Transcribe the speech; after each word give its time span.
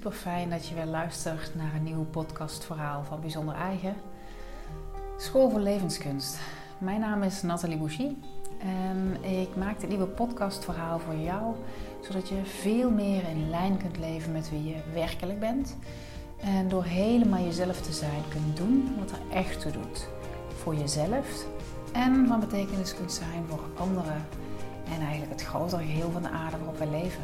super 0.00 0.18
fijn 0.18 0.50
dat 0.50 0.66
je 0.66 0.74
weer 0.74 0.86
luistert 0.86 1.54
naar 1.54 1.74
een 1.74 1.82
nieuw 1.82 2.04
podcastverhaal 2.04 3.04
van 3.04 3.20
Bijzonder 3.20 3.54
Eigen. 3.54 3.94
School 5.16 5.50
voor 5.50 5.60
Levenskunst. 5.60 6.38
Mijn 6.78 7.00
naam 7.00 7.22
is 7.22 7.42
Nathalie 7.42 7.76
Bouchy 7.76 8.08
en 8.58 9.24
ik 9.24 9.56
maak 9.56 9.80
dit 9.80 9.88
nieuwe 9.88 10.06
podcastverhaal 10.06 10.98
voor 10.98 11.14
jou, 11.14 11.54
zodat 12.00 12.28
je 12.28 12.44
veel 12.44 12.90
meer 12.90 13.28
in 13.28 13.50
lijn 13.50 13.76
kunt 13.76 13.98
leven 13.98 14.32
met 14.32 14.50
wie 14.50 14.64
je 14.64 14.76
werkelijk 14.92 15.40
bent. 15.40 15.76
En 16.36 16.68
door 16.68 16.84
helemaal 16.84 17.44
jezelf 17.44 17.80
te 17.80 17.92
zijn 17.92 18.22
kunt 18.28 18.56
doen 18.56 18.94
wat 18.98 19.10
er 19.10 19.36
echt 19.36 19.60
toe 19.60 19.72
doet. 19.72 20.08
Voor 20.54 20.74
jezelf 20.74 21.44
en 21.92 22.26
van 22.26 22.40
betekenis 22.40 22.94
kunt 22.94 23.12
zijn 23.12 23.44
voor 23.48 23.64
anderen 23.76 24.26
en 24.84 25.00
eigenlijk 25.00 25.30
het 25.32 25.44
grotere 25.44 25.82
geheel 25.82 26.10
van 26.10 26.22
de 26.22 26.30
aarde 26.30 26.56
waarop 26.56 26.78
wij 26.78 26.90
leven. 26.90 27.22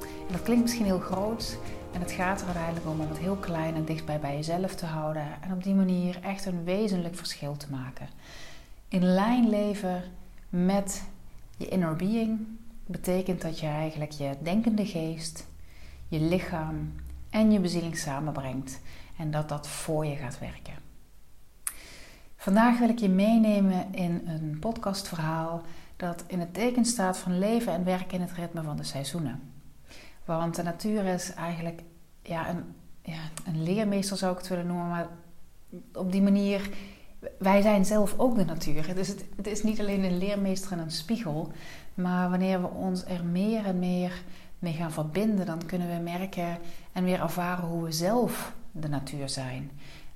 En 0.00 0.32
dat 0.32 0.42
klinkt 0.42 0.62
misschien 0.62 0.84
heel 0.84 0.98
groot 0.98 1.58
en 1.96 2.02
het 2.02 2.12
gaat 2.12 2.40
er 2.40 2.46
uiteindelijk 2.46 2.86
om 2.86 3.00
om 3.00 3.08
het 3.08 3.18
heel 3.18 3.36
klein 3.36 3.74
en 3.74 3.84
dichtbij 3.84 4.20
bij 4.20 4.34
jezelf 4.34 4.74
te 4.74 4.86
houden 4.86 5.26
en 5.40 5.52
op 5.52 5.62
die 5.62 5.74
manier 5.74 6.18
echt 6.22 6.46
een 6.46 6.64
wezenlijk 6.64 7.14
verschil 7.14 7.56
te 7.56 7.70
maken. 7.70 8.08
In 8.88 9.02
lijn 9.04 9.48
leven 9.48 10.02
met 10.48 11.02
je 11.56 11.68
inner 11.68 11.96
being 11.96 12.40
betekent 12.86 13.42
dat 13.42 13.60
je 13.60 13.66
eigenlijk 13.66 14.10
je 14.10 14.36
denkende 14.42 14.86
geest, 14.86 15.46
je 16.08 16.20
lichaam 16.20 16.92
en 17.30 17.52
je 17.52 17.60
bezieling 17.60 17.96
samenbrengt 17.96 18.80
en 19.18 19.30
dat 19.30 19.48
dat 19.48 19.68
voor 19.68 20.06
je 20.06 20.16
gaat 20.16 20.38
werken. 20.38 20.74
Vandaag 22.36 22.78
wil 22.78 22.88
ik 22.88 22.98
je 22.98 23.08
meenemen 23.08 23.94
in 23.94 24.22
een 24.26 24.58
podcastverhaal 24.60 25.62
dat 25.96 26.24
in 26.26 26.40
het 26.40 26.54
teken 26.54 26.84
staat 26.84 27.18
van 27.18 27.38
leven 27.38 27.72
en 27.72 27.84
werken 27.84 28.14
in 28.14 28.20
het 28.20 28.32
ritme 28.32 28.62
van 28.62 28.76
de 28.76 28.84
seizoenen. 28.84 29.54
Want 30.26 30.54
de 30.54 30.62
natuur 30.62 31.04
is 31.04 31.34
eigenlijk 31.34 31.82
ja, 32.22 32.48
een, 32.48 32.64
ja, 33.02 33.20
een 33.46 33.62
leermeester 33.62 34.16
zou 34.16 34.32
ik 34.32 34.38
het 34.38 34.48
willen 34.48 34.66
noemen, 34.66 34.88
maar 34.88 35.08
op 35.92 36.12
die 36.12 36.22
manier, 36.22 36.70
wij 37.38 37.62
zijn 37.62 37.84
zelf 37.84 38.14
ook 38.18 38.36
de 38.36 38.44
natuur. 38.44 38.94
Dus 38.94 39.08
het, 39.08 39.24
het 39.36 39.46
is 39.46 39.62
niet 39.62 39.80
alleen 39.80 40.04
een 40.04 40.18
leermeester 40.18 40.72
en 40.72 40.78
een 40.78 40.90
spiegel, 40.90 41.52
maar 41.94 42.30
wanneer 42.30 42.60
we 42.60 42.68
ons 42.68 43.04
er 43.04 43.24
meer 43.24 43.64
en 43.64 43.78
meer 43.78 44.22
mee 44.58 44.72
gaan 44.72 44.92
verbinden, 44.92 45.46
dan 45.46 45.66
kunnen 45.66 45.88
we 45.88 46.02
merken 46.02 46.58
en 46.92 47.04
weer 47.04 47.20
ervaren 47.20 47.64
hoe 47.64 47.84
we 47.84 47.92
zelf 47.92 48.54
de 48.72 48.88
natuur 48.88 49.28
zijn. 49.28 49.70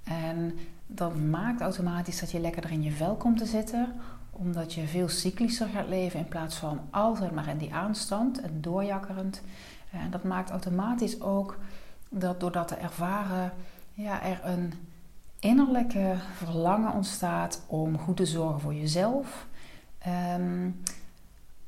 En 0.04 0.58
dat 0.86 1.16
maakt 1.16 1.60
automatisch 1.60 2.20
dat 2.20 2.30
je 2.30 2.40
lekkerder 2.40 2.70
in 2.70 2.82
je 2.82 2.90
vel 2.90 3.14
komt 3.14 3.38
te 3.38 3.46
zitten, 3.46 3.94
omdat 4.30 4.74
je 4.74 4.86
veel 4.86 5.08
cyclischer 5.08 5.68
gaat 5.68 5.88
leven 5.88 6.20
in 6.20 6.28
plaats 6.28 6.56
van 6.56 6.80
altijd 6.90 7.32
maar 7.32 7.48
in 7.48 7.58
die 7.58 7.74
aanstand 7.74 8.40
en 8.40 8.60
doorjakkerend. 8.60 9.42
En 9.90 10.10
dat 10.10 10.24
maakt 10.24 10.50
automatisch 10.50 11.20
ook 11.20 11.58
dat 12.08 12.40
door 12.40 12.52
dat 12.52 12.68
te 12.68 12.74
ervaren, 12.74 13.52
ja, 13.92 14.22
er 14.22 14.40
een 14.44 14.72
innerlijke 15.38 16.14
verlangen 16.34 16.92
ontstaat 16.92 17.62
om 17.66 17.98
goed 17.98 18.16
te 18.16 18.26
zorgen 18.26 18.60
voor 18.60 18.74
jezelf. 18.74 19.46
Um, 20.36 20.82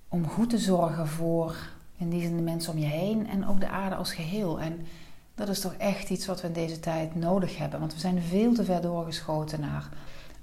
om 0.09 0.29
goed 0.29 0.51
te 0.51 0.59
zorgen 0.59 1.09
voor 1.09 1.57
in 1.97 2.11
die 2.11 2.21
zin 2.21 2.37
de 2.37 2.43
mensen 2.43 2.73
om 2.73 2.79
je 2.79 2.87
heen 2.87 3.29
en 3.29 3.47
ook 3.47 3.61
de 3.61 3.69
aarde 3.69 3.95
als 3.95 4.15
geheel. 4.15 4.61
En 4.61 4.87
dat 5.35 5.49
is 5.49 5.61
toch 5.61 5.75
echt 5.75 6.11
iets 6.11 6.27
wat 6.27 6.41
we 6.41 6.47
in 6.47 6.53
deze 6.53 6.81
tijd 6.81 7.15
nodig 7.15 7.59
hebben. 7.59 7.81
Want 7.81 7.95
we 7.95 8.01
zijn 8.01 8.23
veel 8.23 8.55
te 8.55 8.65
ver 8.65 8.81
doorgeschoten 8.81 9.61
naar 9.61 9.89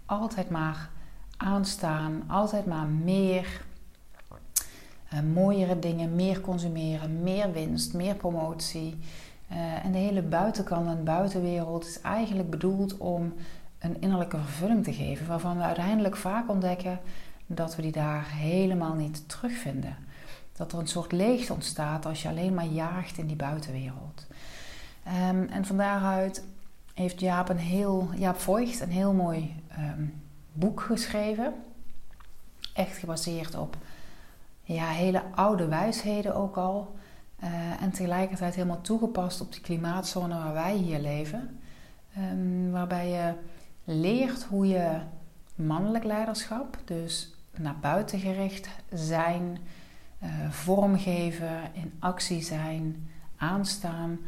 altijd 0.05 0.49
maar 0.49 0.89
aanstaan, 1.37 2.23
altijd 2.27 2.65
maar 2.65 2.85
meer, 2.85 3.61
uh, 5.13 5.19
mooiere 5.33 5.79
dingen, 5.79 6.15
meer 6.15 6.41
consumeren, 6.41 7.23
meer 7.23 7.51
winst, 7.51 7.93
meer 7.93 8.15
promotie. 8.15 8.97
Uh, 9.51 9.85
en 9.85 9.91
de 9.91 9.97
hele 9.97 10.21
buitenkant 10.21 10.87
en 10.87 11.03
buitenwereld 11.03 11.85
is 11.85 12.01
eigenlijk 12.01 12.49
bedoeld 12.49 12.97
om 12.97 13.33
een 13.79 14.01
innerlijke 14.01 14.37
vervulling 14.37 14.83
te 14.83 14.93
geven, 14.93 15.27
waarvan 15.27 15.57
we 15.57 15.63
uiteindelijk 15.63 16.15
vaak 16.15 16.49
ontdekken 16.49 16.99
dat 17.45 17.75
we 17.75 17.81
die 17.81 17.91
daar 17.91 18.25
helemaal 18.29 18.93
niet 18.93 19.29
terugvinden. 19.29 19.95
Dat 20.55 20.71
er 20.71 20.79
een 20.79 20.87
soort 20.87 21.11
leegte 21.11 21.53
ontstaat 21.53 22.05
als 22.05 22.21
je 22.21 22.27
alleen 22.27 22.53
maar 22.53 22.65
jaagt 22.65 23.17
in 23.17 23.27
die 23.27 23.35
buitenwereld. 23.35 24.27
Um, 25.07 25.47
en 25.47 25.65
van 25.65 25.77
daaruit 25.77 26.43
heeft 26.93 27.19
Jaap, 27.19 27.49
een 27.49 27.57
heel, 27.57 28.09
Jaap 28.15 28.39
Voigt 28.39 28.79
een 28.79 28.89
heel 28.89 29.13
mooi 29.13 29.55
um, 29.79 30.21
boek 30.53 30.81
geschreven. 30.81 31.53
Echt 32.73 32.97
gebaseerd 32.97 33.55
op 33.55 33.77
ja, 34.73 34.87
hele 34.87 35.21
oude 35.35 35.67
wijsheden 35.67 36.35
ook 36.35 36.57
al. 36.57 36.97
Uh, 37.43 37.81
en 37.81 37.91
tegelijkertijd 37.91 38.55
helemaal 38.55 38.81
toegepast 38.81 39.41
op 39.41 39.53
de 39.53 39.61
klimaatzone 39.61 40.35
waar 40.35 40.53
wij 40.53 40.75
hier 40.75 40.99
leven. 40.99 41.59
Um, 42.17 42.71
waarbij 42.71 43.09
je 43.09 43.33
leert 43.83 44.43
hoe 44.43 44.67
je 44.67 44.99
mannelijk 45.55 46.03
leiderschap, 46.03 46.77
dus 46.85 47.33
naar 47.57 47.77
buiten 47.81 48.19
gericht 48.19 48.69
zijn, 48.93 49.57
uh, 50.23 50.29
vormgeven, 50.49 51.61
in 51.73 51.93
actie 51.99 52.41
zijn, 52.41 53.09
aanstaan, 53.37 54.19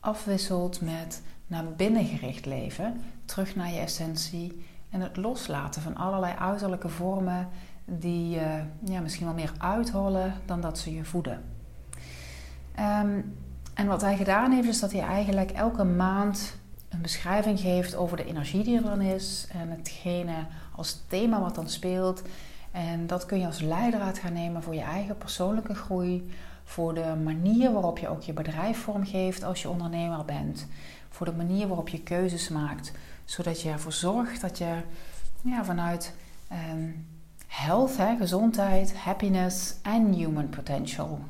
afwisselt 0.00 0.80
met 0.80 1.22
naar 1.46 1.64
binnen 1.76 2.04
gericht 2.04 2.46
leven, 2.46 3.00
terug 3.24 3.56
naar 3.56 3.72
je 3.72 3.80
essentie 3.80 4.64
en 4.90 5.00
het 5.00 5.16
loslaten 5.16 5.82
van 5.82 5.96
allerlei 5.96 6.34
uiterlijke 6.38 6.88
vormen 6.88 7.48
die 7.98 8.36
uh, 8.36 8.42
ja, 8.84 9.00
misschien 9.00 9.26
wel 9.26 9.34
meer 9.34 9.52
uithollen 9.58 10.34
dan 10.44 10.60
dat 10.60 10.78
ze 10.78 10.94
je 10.94 11.04
voeden. 11.04 11.42
Um, 12.78 13.34
en 13.74 13.86
wat 13.86 14.00
hij 14.00 14.16
gedaan 14.16 14.52
heeft, 14.52 14.68
is 14.68 14.80
dat 14.80 14.92
hij 14.92 15.00
eigenlijk 15.00 15.50
elke 15.50 15.84
maand 15.84 16.58
een 16.88 17.02
beschrijving 17.02 17.60
geeft 17.60 17.96
over 17.96 18.16
de 18.16 18.24
energie 18.24 18.64
die 18.64 18.76
er 18.76 18.82
dan 18.82 19.00
is 19.00 19.46
en 19.52 19.70
hetgene 19.70 20.34
als 20.76 21.02
thema 21.08 21.40
wat 21.40 21.54
dan 21.54 21.68
speelt. 21.68 22.22
En 22.70 23.06
dat 23.06 23.26
kun 23.26 23.38
je 23.40 23.46
als 23.46 23.60
leider 23.60 24.00
uit 24.00 24.18
gaan 24.18 24.32
nemen 24.32 24.62
voor 24.62 24.74
je 24.74 24.80
eigen 24.80 25.18
persoonlijke 25.18 25.74
groei, 25.74 26.30
voor 26.64 26.94
de 26.94 27.14
manier 27.24 27.72
waarop 27.72 27.98
je 27.98 28.08
ook 28.08 28.22
je 28.22 28.32
bedrijf 28.32 28.78
vormgeeft 28.78 29.44
als 29.44 29.62
je 29.62 29.68
ondernemer 29.68 30.24
bent, 30.24 30.66
voor 31.08 31.26
de 31.26 31.32
manier 31.32 31.68
waarop 31.68 31.88
je 31.88 32.02
keuzes 32.02 32.48
maakt, 32.48 32.92
zodat 33.24 33.60
je 33.62 33.70
ervoor 33.70 33.92
zorgt 33.92 34.40
dat 34.40 34.58
je 34.58 34.76
ja, 35.42 35.64
vanuit 35.64 36.14
um, 36.72 37.06
health, 37.50 37.96
hè, 37.96 38.16
gezondheid, 38.16 38.96
happiness 38.96 39.74
en 39.82 40.12
human 40.12 40.48
potential 40.48 41.20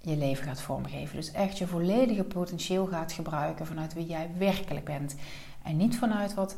je 0.00 0.16
leven 0.16 0.44
gaat 0.44 0.60
vormgeven. 0.60 1.16
Dus 1.16 1.32
echt 1.32 1.58
je 1.58 1.66
volledige 1.66 2.24
potentieel 2.24 2.86
gaat 2.86 3.12
gebruiken 3.12 3.66
vanuit 3.66 3.94
wie 3.94 4.06
jij 4.06 4.30
werkelijk 4.38 4.84
bent. 4.84 5.14
En 5.62 5.76
niet 5.76 5.98
vanuit 5.98 6.34
wat 6.34 6.56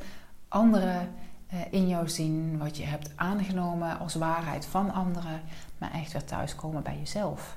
anderen 0.49 1.09
uh, 1.53 1.61
in 1.71 1.89
jou 1.89 2.09
zien, 2.09 2.59
wat 2.59 2.77
je 2.77 2.85
hebt 2.85 3.11
aangenomen 3.15 3.99
als 3.99 4.15
waarheid 4.15 4.67
van 4.67 4.93
anderen, 4.93 5.41
maar 5.79 5.93
echt 5.93 6.13
weer 6.13 6.25
thuiskomen 6.25 6.83
bij 6.83 6.99
jezelf. 6.99 7.57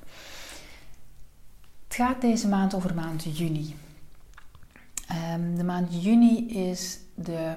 Het 1.83 1.95
gaat 1.95 2.21
deze 2.21 2.47
maand 2.47 2.73
over 2.73 2.89
de 2.89 2.95
maand 2.95 3.37
juni. 3.37 3.75
Um, 5.33 5.55
de 5.55 5.63
maand 5.63 6.03
juni 6.03 6.49
is 6.49 6.99
de, 7.15 7.55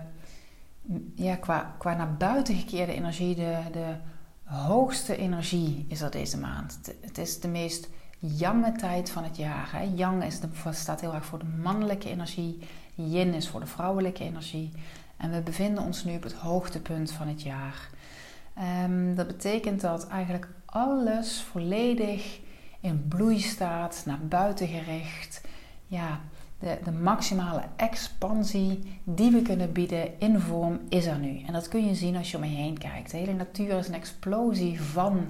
ja, 1.15 1.37
qua, 1.37 1.75
qua 1.79 1.95
naar 1.95 2.17
buiten 2.17 2.55
gekeerde 2.55 2.93
energie, 2.93 3.35
de, 3.35 3.59
de 3.73 3.95
hoogste 4.43 5.17
energie 5.17 5.87
is 5.89 5.99
dat 5.99 6.13
deze 6.13 6.39
maand. 6.39 6.79
Het 7.01 7.19
is 7.19 7.41
de 7.41 7.49
meest 7.49 7.89
jange 8.19 8.73
tijd 8.73 9.11
van 9.11 9.25
het 9.25 9.37
jaar. 9.37 9.69
Hè. 9.73 9.83
Yang 9.95 10.25
is 10.25 10.41
de, 10.41 10.49
staat 10.71 11.01
heel 11.01 11.15
erg 11.15 11.25
voor 11.25 11.39
de 11.39 11.61
mannelijke 11.63 12.09
energie. 12.09 12.59
Yin 12.95 13.35
is 13.35 13.49
voor 13.49 13.61
de 13.61 13.67
vrouwelijke 13.67 14.25
energie. 14.25 14.73
En 15.17 15.31
we 15.31 15.41
bevinden 15.41 15.85
ons 15.85 16.05
nu 16.05 16.17
op 16.17 16.23
het 16.23 16.33
hoogtepunt 16.33 17.11
van 17.11 17.29
het 17.29 17.43
jaar. 17.43 17.91
Um, 18.85 19.15
dat 19.15 19.27
betekent 19.27 19.81
dat 19.81 20.09
eigenlijk 20.09 20.49
alles 20.65 21.41
volledig 21.41 22.41
in 22.81 23.09
bloei 23.09 23.41
staat, 23.41 24.03
naar 24.07 24.27
buiten 24.29 24.67
gericht. 24.69 25.41
Ja, 25.87 26.21
de, 26.59 26.79
de 26.85 26.93
maximale 26.93 27.63
expansie 27.77 29.01
die 29.05 29.31
we 29.31 29.43
kunnen 29.43 29.73
bieden 29.73 30.21
in 30.21 30.41
vorm 30.41 30.81
is 30.89 31.07
er 31.07 31.19
nu. 31.19 31.43
En 31.47 31.53
dat 31.53 31.69
kun 31.69 31.87
je 31.87 31.95
zien 31.95 32.17
als 32.17 32.31
je 32.31 32.37
om 32.37 32.45
je 32.45 32.57
heen 32.57 32.79
kijkt. 32.79 33.11
De 33.11 33.17
hele 33.17 33.33
natuur 33.33 33.79
is 33.79 33.89
een 33.89 33.95
explosie 33.95 34.83
van 34.83 35.27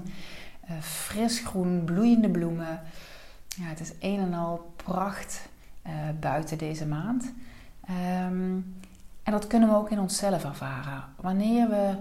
uh, 0.70 0.80
fris 0.80 1.40
groen, 1.40 1.84
bloeiende 1.84 2.30
bloemen. 2.30 2.80
Ja, 3.48 3.64
het 3.64 3.80
is 3.80 3.92
een 4.00 4.20
en 4.20 4.34
al 4.34 4.72
pracht 4.76 5.48
uh, 5.86 5.92
buiten 6.20 6.58
deze 6.58 6.86
maand. 6.86 7.32
Um, 7.90 8.76
en 9.22 9.32
dat 9.32 9.46
kunnen 9.46 9.68
we 9.68 9.74
ook 9.74 9.90
in 9.90 10.00
onszelf 10.00 10.44
ervaren. 10.44 11.04
Wanneer 11.16 11.68
we 11.68 11.94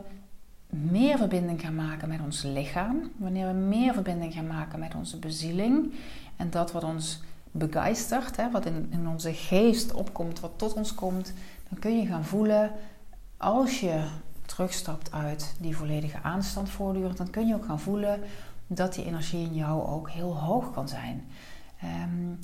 meer 0.69 1.18
verbinding 1.18 1.62
gaan 1.62 1.75
maken 1.75 2.09
met 2.09 2.19
ons 2.21 2.44
lichaam, 2.44 3.12
wanneer 3.18 3.47
we 3.47 3.53
meer 3.53 3.94
verbinding 3.94 4.33
gaan 4.33 4.47
maken 4.47 4.79
met 4.79 4.95
onze 4.95 5.19
bezieling 5.19 5.94
en 6.35 6.50
dat 6.50 6.71
wat 6.71 6.83
ons 6.83 7.21
begeistert, 7.57 8.38
hè, 8.38 8.51
wat 8.51 8.65
in, 8.65 8.88
in 8.89 9.07
onze 9.07 9.33
geest 9.33 9.94
opkomt, 9.94 10.39
wat 10.39 10.51
tot 10.56 10.74
ons 10.74 10.95
komt, 10.95 11.33
dan 11.69 11.80
kun 11.80 12.00
je 12.00 12.06
gaan 12.07 12.25
voelen 12.25 12.71
als 13.38 13.80
je 13.80 14.04
terugstapt 14.45 15.12
uit 15.12 15.56
die 15.59 15.77
volledige 15.77 16.21
aanstand 16.21 16.69
voortdurend, 16.69 17.18
dan 17.18 17.30
kun 17.30 17.48
je 17.48 17.56
ook 17.56 17.65
gaan 17.65 17.80
voelen 17.80 18.19
dat 18.68 18.94
die 18.94 19.06
energie 19.06 19.45
in 19.45 19.54
jou 19.54 19.88
ook 19.88 20.09
heel 20.09 20.38
hoog 20.38 20.71
kan 20.74 20.88
zijn. 20.88 21.25
Um, 21.83 22.39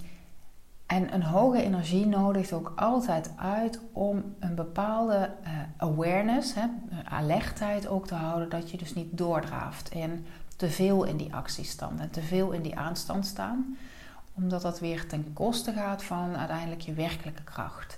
En 0.86 1.14
een 1.14 1.24
hoge 1.24 1.64
energie 1.64 2.06
nodigt 2.06 2.54
ook 2.54 2.74
altijd 2.76 3.32
uit 3.36 3.80
om 3.92 4.24
een 4.40 4.56
bepaalde 4.56 5.30
uh, 5.44 5.50
awareness, 5.78 6.54
hè, 6.54 6.66
alertheid 7.04 7.88
ook 7.88 8.08
te 8.08 8.16
houden, 8.16 8.50
dat 8.50 8.72
je 8.72 8.78
dus 8.78 8.94
niet 8.94 9.18
doordraaft 9.18 9.90
en 9.90 10.26
te 10.56 10.70
veel 10.70 11.04
in 11.04 11.18
die 11.18 11.34
actiestand 11.34 12.00
en 12.00 12.10
te 12.10 12.22
veel 12.22 12.52
in 12.52 12.62
die 12.62 12.78
aanstand 12.78 13.26
staan, 13.26 13.78
omdat 14.34 14.62
dat 14.62 14.80
weer 14.80 15.08
ten 15.08 15.34
koste 15.34 15.72
gaat 15.72 16.04
van 16.04 16.38
uiteindelijk 16.38 16.82
je 16.82 16.94
werkelijke 16.94 17.44
kracht. 17.44 17.98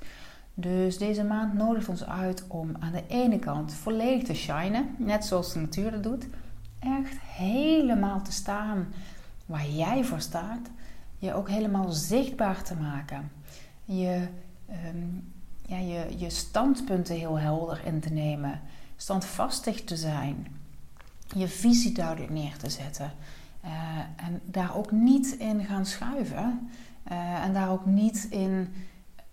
Dus 0.53 0.97
deze 0.97 1.23
maand 1.23 1.53
nodigt 1.53 1.89
ons 1.89 2.05
uit 2.05 2.45
om 2.47 2.71
aan 2.79 2.91
de 2.91 3.07
ene 3.07 3.39
kant 3.39 3.73
volledig 3.73 4.23
te 4.23 4.33
shinen, 4.33 4.95
net 4.97 5.25
zoals 5.25 5.53
de 5.53 5.59
natuur 5.59 5.91
dat 5.91 6.03
doet, 6.03 6.27
echt 6.79 7.19
helemaal 7.19 8.21
te 8.21 8.31
staan 8.31 8.93
waar 9.45 9.67
jij 9.67 10.03
voor 10.03 10.21
staat 10.21 10.69
je 11.25 11.33
ook 11.33 11.49
helemaal 11.49 11.91
zichtbaar 11.91 12.63
te 12.63 12.75
maken. 12.75 13.31
Je, 13.85 14.27
ehm, 14.67 15.07
ja, 15.65 15.77
je, 15.77 16.17
je 16.17 16.29
standpunten 16.29 17.15
heel 17.15 17.39
helder 17.39 17.81
in 17.85 17.99
te 17.99 18.09
nemen. 18.09 18.61
Standvastig 18.95 19.83
te 19.83 19.95
zijn. 19.95 20.47
Je 21.35 21.47
visie 21.47 21.91
duidelijk 21.91 22.31
neer 22.31 22.57
te 22.57 22.69
zetten. 22.69 23.11
Uh, 23.65 23.71
en 24.25 24.41
daar 24.45 24.75
ook 24.75 24.91
niet 24.91 25.35
in 25.39 25.65
gaan 25.65 25.85
schuiven. 25.85 26.69
Uh, 27.11 27.43
en 27.43 27.53
daar 27.53 27.71
ook 27.71 27.85
niet 27.85 28.27
in 28.29 28.73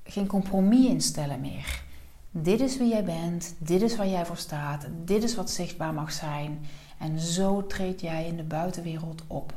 geen 0.04 0.26
compromis 0.26 0.86
in 0.86 1.00
stellen 1.00 1.40
meer. 1.40 1.82
Dit 2.30 2.60
is 2.60 2.76
wie 2.78 2.88
jij 2.88 3.04
bent, 3.04 3.54
dit 3.58 3.82
is 3.82 3.96
waar 3.96 4.08
jij 4.08 4.26
voor 4.26 4.36
staat, 4.36 4.86
dit 5.04 5.22
is 5.22 5.34
wat 5.34 5.50
zichtbaar 5.50 5.94
mag 5.94 6.12
zijn. 6.12 6.60
En 6.98 7.18
zo 7.18 7.66
treed 7.66 8.00
jij 8.00 8.26
in 8.26 8.36
de 8.36 8.42
buitenwereld 8.42 9.22
op 9.26 9.52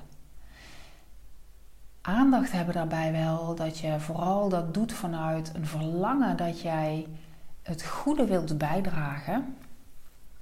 aandacht 2.05 2.51
hebben 2.51 2.73
daarbij 2.73 3.11
wel 3.11 3.55
dat 3.55 3.79
je 3.79 3.99
vooral 3.99 4.49
dat 4.49 4.73
doet 4.73 4.93
vanuit 4.93 5.51
een 5.53 5.65
verlangen 5.65 6.37
dat 6.37 6.61
jij 6.61 7.07
het 7.61 7.85
goede 7.85 8.25
wilt 8.25 8.57
bijdragen. 8.57 9.55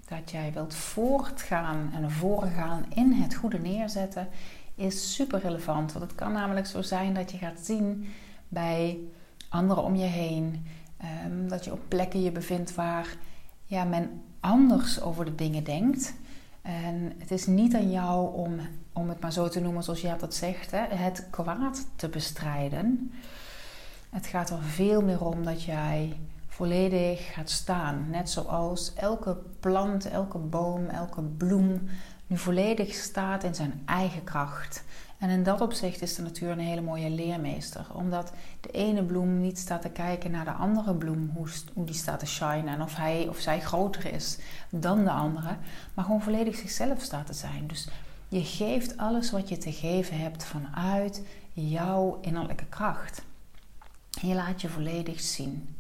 Dat 0.08 0.32
jij 0.32 0.52
wilt 0.54 0.76
voortgaan 0.76 1.92
en 1.94 2.12
voorgaan 2.12 2.86
in 2.90 3.12
het 3.12 3.36
goede 3.36 3.60
neerzetten, 3.60 4.28
is 4.76 5.14
super 5.16 5.40
relevant. 5.40 5.94
Want 5.94 6.06
het 6.06 6.16
kan 6.16 6.32
namelijk 6.32 6.66
zo 6.66 6.82
zijn 6.82 7.14
dat 7.14 7.32
je 7.32 7.38
gaat 7.38 7.60
zien 7.60 8.10
bij 8.48 9.00
anderen 9.50 9.84
om 9.84 9.96
je 9.96 10.06
heen. 10.06 10.66
Ehm, 10.98 11.48
dat 11.48 11.66
je 11.66 11.72
op 11.72 11.82
plekken 11.88 12.22
je 12.22 12.32
bevindt 12.32 12.76
waar 12.76 13.16
ja, 13.66 13.84
men 13.84 14.22
anders 14.40 15.02
over 15.02 15.26
de 15.26 15.36
dingen 15.36 15.64
denkt. 15.64 16.14
En 16.62 17.14
het 17.18 17.32
is 17.32 17.46
niet 17.46 17.76
aan 17.76 17.92
jou 17.92 18.34
om, 18.34 18.60
om 18.94 19.10
het 19.10 19.20
maar 19.20 19.34
zo 19.34 19.50
te 19.50 19.60
noemen 19.60 19.84
zoals 19.84 20.02
jij 20.02 20.18
dat 20.18 20.36
zegt, 20.36 20.72
hè, 20.72 20.86
het 20.96 21.28
kwaad 21.30 21.88
te 21.96 22.10
bestrijden. 22.10 23.12
Het 24.10 24.28
gaat 24.28 24.50
er 24.50 24.64
veel 24.64 25.02
meer 25.02 25.26
om 25.26 25.44
dat 25.44 25.64
jij 25.64 26.18
volledig 26.54 27.34
gaat 27.34 27.50
staan. 27.50 28.10
Net 28.10 28.30
zoals 28.30 28.94
elke 28.94 29.38
plant, 29.60 30.10
elke 30.10 30.38
boom, 30.38 30.88
elke 30.88 31.22
bloem 31.22 31.90
nu 32.28 32.38
volledig 32.38 32.94
staat 32.94 33.44
in 33.44 33.56
zijn 33.56 33.82
eigen 33.86 34.24
kracht. 34.24 34.84
En 35.18 35.30
in 35.30 35.44
dat 35.44 35.62
opzicht 35.62 36.02
is 36.02 36.16
de 36.16 36.22
natuur 36.22 36.50
een 36.50 36.60
hele 36.60 36.82
mooie 36.82 37.10
leermeester. 37.10 37.86
Omdat 37.94 38.32
de 38.62 38.72
ene 38.72 39.04
bloem 39.04 39.42
niet 39.42 39.58
staat 39.58 39.82
te 39.82 39.90
kijken 39.90 40.32
naar 40.32 40.46
de 40.46 40.52
andere 40.52 40.96
bloem, 40.96 41.32
hoe, 41.34 41.48
die 41.76 41.96
staat 41.96 42.20
te 42.20 42.26
shinen. 42.26 42.68
En 42.68 42.82
of 42.82 42.96
hij 42.96 43.28
of 43.30 43.40
zij 43.40 43.60
groter 43.62 44.14
is 44.14 44.38
dan 44.70 45.04
de 45.04 45.12
andere. 45.12 45.56
Maar 45.94 46.06
gewoon 46.06 46.22
volledig 46.22 46.56
zichzelf 46.56 47.02
staat 47.02 47.26
te 47.26 47.34
zijn. 47.34 47.68
Dus 47.68 47.88
je 48.28 48.44
geeft 48.44 48.98
alles 48.98 49.32
wat 49.32 49.50
je 49.50 49.58
te 49.58 49.72
geven 49.72 50.20
hebt 50.20 50.44
vanuit 50.44 51.24
jouw 51.54 52.18
innerlijke 52.22 52.66
kracht. 52.66 53.24
Je 54.10 54.34
laat 54.34 54.62
je 54.62 54.70
volledig 54.70 55.22
zien. 55.22 55.73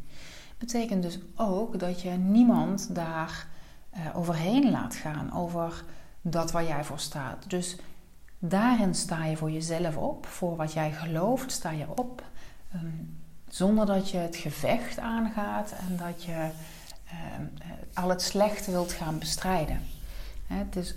Betekent 0.64 1.04
dus 1.04 1.20
ook 1.36 1.80
dat 1.80 2.02
je 2.02 2.10
niemand 2.10 2.96
daar 2.96 3.48
uh, 3.94 4.18
overheen 4.18 4.72
laat 4.72 4.96
gaan 4.96 5.34
over 5.34 5.84
dat 6.22 6.52
waar 6.52 6.66
jij 6.66 6.84
voor 6.84 7.00
staat. 7.00 7.50
Dus 7.50 7.78
Daarin 8.46 8.96
sta 8.96 9.26
je 9.26 9.38
voor 9.38 9.52
jezelf 9.52 9.98
op, 9.98 10.26
voor 10.26 10.56
wat 10.56 10.74
jij 10.74 10.92
gelooft, 10.92 11.52
sta 11.52 11.72
je 11.72 11.86
op. 11.96 12.24
Ehm, 12.74 12.86
zonder 13.48 13.86
dat 13.86 14.10
je 14.10 14.18
het 14.18 14.36
gevecht 14.36 15.00
aangaat 15.00 15.72
en 15.72 15.98
dat 15.98 16.24
je 16.24 16.50
ehm, 17.08 17.46
al 17.94 18.10
het 18.10 18.22
slechte 18.22 18.72
wilt 18.72 18.92
gaan 18.92 19.20
bestrijden. 19.20 19.82
Het 20.48 20.76
is 20.76 20.96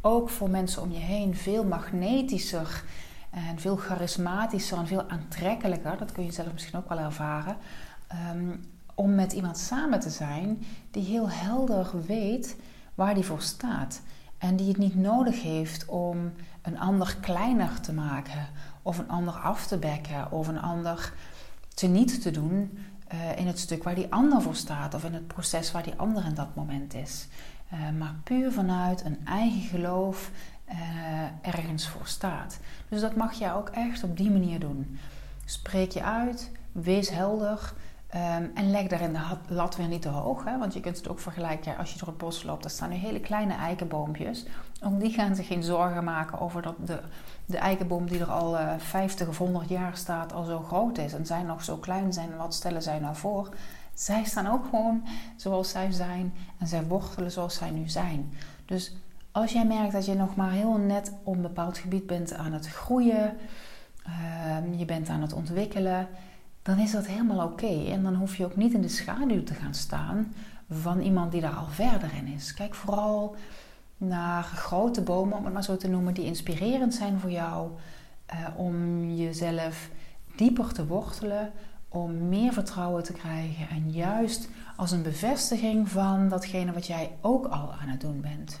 ook 0.00 0.30
voor 0.30 0.50
mensen 0.50 0.82
om 0.82 0.92
je 0.92 0.98
heen 0.98 1.36
veel 1.36 1.64
magnetischer 1.64 2.84
en 3.30 3.58
veel 3.58 3.76
charismatischer 3.76 4.78
en 4.78 4.86
veel 4.86 5.08
aantrekkelijker, 5.08 5.98
dat 5.98 6.12
kun 6.12 6.24
je 6.24 6.32
zelf 6.32 6.52
misschien 6.52 6.78
ook 6.78 6.88
wel 6.88 6.98
ervaren, 6.98 7.56
ehm, 8.06 8.56
om 8.94 9.14
met 9.14 9.32
iemand 9.32 9.58
samen 9.58 10.00
te 10.00 10.10
zijn 10.10 10.64
die 10.90 11.04
heel 11.04 11.30
helder 11.30 11.90
weet 12.06 12.56
waar 12.94 13.14
die 13.14 13.24
voor 13.24 13.42
staat. 13.42 14.00
En 14.38 14.56
die 14.56 14.68
het 14.68 14.76
niet 14.76 14.94
nodig 14.94 15.42
heeft 15.42 15.86
om 15.86 16.32
een 16.62 16.78
ander 16.78 17.16
kleiner 17.20 17.80
te 17.80 17.92
maken, 17.92 18.48
of 18.82 18.98
een 18.98 19.08
ander 19.08 19.34
af 19.34 19.66
te 19.66 19.78
bekken, 19.78 20.32
of 20.32 20.48
een 20.48 20.60
ander 20.60 21.12
teniet 21.74 22.22
te 22.22 22.30
doen 22.30 22.78
uh, 23.12 23.38
in 23.38 23.46
het 23.46 23.58
stuk 23.58 23.82
waar 23.82 23.94
die 23.94 24.12
ander 24.12 24.42
voor 24.42 24.54
staat, 24.54 24.94
of 24.94 25.04
in 25.04 25.14
het 25.14 25.26
proces 25.26 25.72
waar 25.72 25.82
die 25.82 25.94
ander 25.96 26.24
in 26.24 26.34
dat 26.34 26.54
moment 26.54 26.94
is. 26.94 27.26
Uh, 27.72 27.98
maar 27.98 28.14
puur 28.24 28.52
vanuit 28.52 29.04
een 29.04 29.18
eigen 29.26 29.60
geloof 29.60 30.30
uh, 30.68 30.74
ergens 31.54 31.88
voor 31.88 32.06
staat. 32.06 32.58
Dus 32.88 33.00
dat 33.00 33.16
mag 33.16 33.32
jij 33.32 33.54
ook 33.54 33.68
echt 33.68 34.04
op 34.04 34.16
die 34.16 34.30
manier 34.30 34.60
doen. 34.60 34.98
Spreek 35.44 35.90
je 35.90 36.02
uit, 36.02 36.50
wees 36.72 37.10
helder. 37.10 37.72
Um, 38.14 38.50
en 38.54 38.70
leg 38.70 38.86
daarin 38.86 39.12
de 39.12 39.54
lat 39.54 39.76
weer 39.76 39.88
niet 39.88 40.02
te 40.02 40.08
hoog. 40.08 40.44
Hè? 40.44 40.58
Want 40.58 40.74
je 40.74 40.80
kunt 40.80 40.96
het 40.96 41.08
ook 41.08 41.18
vergelijken 41.18 41.76
als 41.76 41.92
je 41.92 41.98
door 41.98 42.08
het 42.08 42.16
bos 42.16 42.42
loopt. 42.42 42.64
Er 42.64 42.70
staan 42.70 42.88
nu 42.88 42.94
hele 42.94 43.20
kleine 43.20 43.54
eikenboompjes. 43.54 44.46
Ook 44.84 45.00
die 45.00 45.12
gaan 45.12 45.34
zich 45.34 45.46
geen 45.46 45.62
zorgen 45.62 46.04
maken 46.04 46.40
over 46.40 46.62
dat 46.62 46.74
de, 46.84 47.00
de 47.46 47.58
eikenboom 47.58 48.08
die 48.08 48.20
er 48.20 48.30
al 48.30 48.58
uh, 48.58 48.72
50 48.78 49.28
of 49.28 49.38
100 49.38 49.68
jaar 49.68 49.96
staat 49.96 50.32
al 50.32 50.44
zo 50.44 50.60
groot 50.60 50.98
is. 50.98 51.12
En 51.12 51.26
zij 51.26 51.42
nog 51.42 51.64
zo 51.64 51.76
klein 51.76 52.12
zijn. 52.12 52.36
Wat 52.36 52.54
stellen 52.54 52.82
zij 52.82 52.98
nou 52.98 53.16
voor? 53.16 53.48
Zij 53.94 54.24
staan 54.24 54.46
ook 54.46 54.64
gewoon 54.64 55.04
zoals 55.36 55.70
zij 55.70 55.92
zijn. 55.92 56.34
En 56.58 56.66
zij 56.66 56.84
wortelen 56.84 57.30
zoals 57.30 57.54
zij 57.54 57.70
nu 57.70 57.88
zijn. 57.88 58.32
Dus 58.64 58.96
als 59.32 59.52
jij 59.52 59.66
merkt 59.66 59.92
dat 59.92 60.06
je 60.06 60.14
nog 60.14 60.36
maar 60.36 60.50
heel 60.50 60.76
net 60.76 61.12
op 61.22 61.34
een 61.34 61.42
bepaald 61.42 61.78
gebied 61.78 62.06
bent 62.06 62.34
aan 62.34 62.52
het 62.52 62.66
groeien. 62.66 63.36
Uh, 64.06 64.78
je 64.78 64.84
bent 64.84 65.08
aan 65.08 65.22
het 65.22 65.32
ontwikkelen 65.32 66.08
dan 66.64 66.78
is 66.78 66.90
dat 66.90 67.06
helemaal 67.06 67.46
oké. 67.46 67.84
En 67.90 68.02
dan 68.02 68.14
hoef 68.14 68.36
je 68.36 68.44
ook 68.44 68.56
niet 68.56 68.74
in 68.74 68.82
de 68.82 68.88
schaduw 68.88 69.42
te 69.42 69.54
gaan 69.54 69.74
staan 69.74 70.34
van 70.70 71.00
iemand 71.00 71.32
die 71.32 71.40
daar 71.40 71.54
al 71.54 71.68
verder 71.68 72.14
in 72.14 72.26
is. 72.26 72.54
Kijk 72.54 72.74
vooral 72.74 73.36
naar 73.96 74.42
grote 74.42 75.00
bomen, 75.00 75.38
om 75.38 75.44
het 75.44 75.52
maar 75.52 75.64
zo 75.64 75.76
te 75.76 75.88
noemen, 75.88 76.14
die 76.14 76.24
inspirerend 76.24 76.94
zijn 76.94 77.20
voor 77.20 77.30
jou. 77.30 77.70
Uh, 78.34 78.58
om 78.58 79.04
jezelf 79.14 79.90
dieper 80.36 80.72
te 80.72 80.86
wortelen, 80.86 81.52
om 81.88 82.28
meer 82.28 82.52
vertrouwen 82.52 83.02
te 83.02 83.12
krijgen. 83.12 83.68
En 83.68 83.90
juist 83.90 84.48
als 84.76 84.90
een 84.90 85.02
bevestiging 85.02 85.88
van 85.88 86.28
datgene 86.28 86.72
wat 86.72 86.86
jij 86.86 87.16
ook 87.20 87.46
al 87.46 87.72
aan 87.72 87.88
het 87.88 88.00
doen 88.00 88.20
bent. 88.20 88.60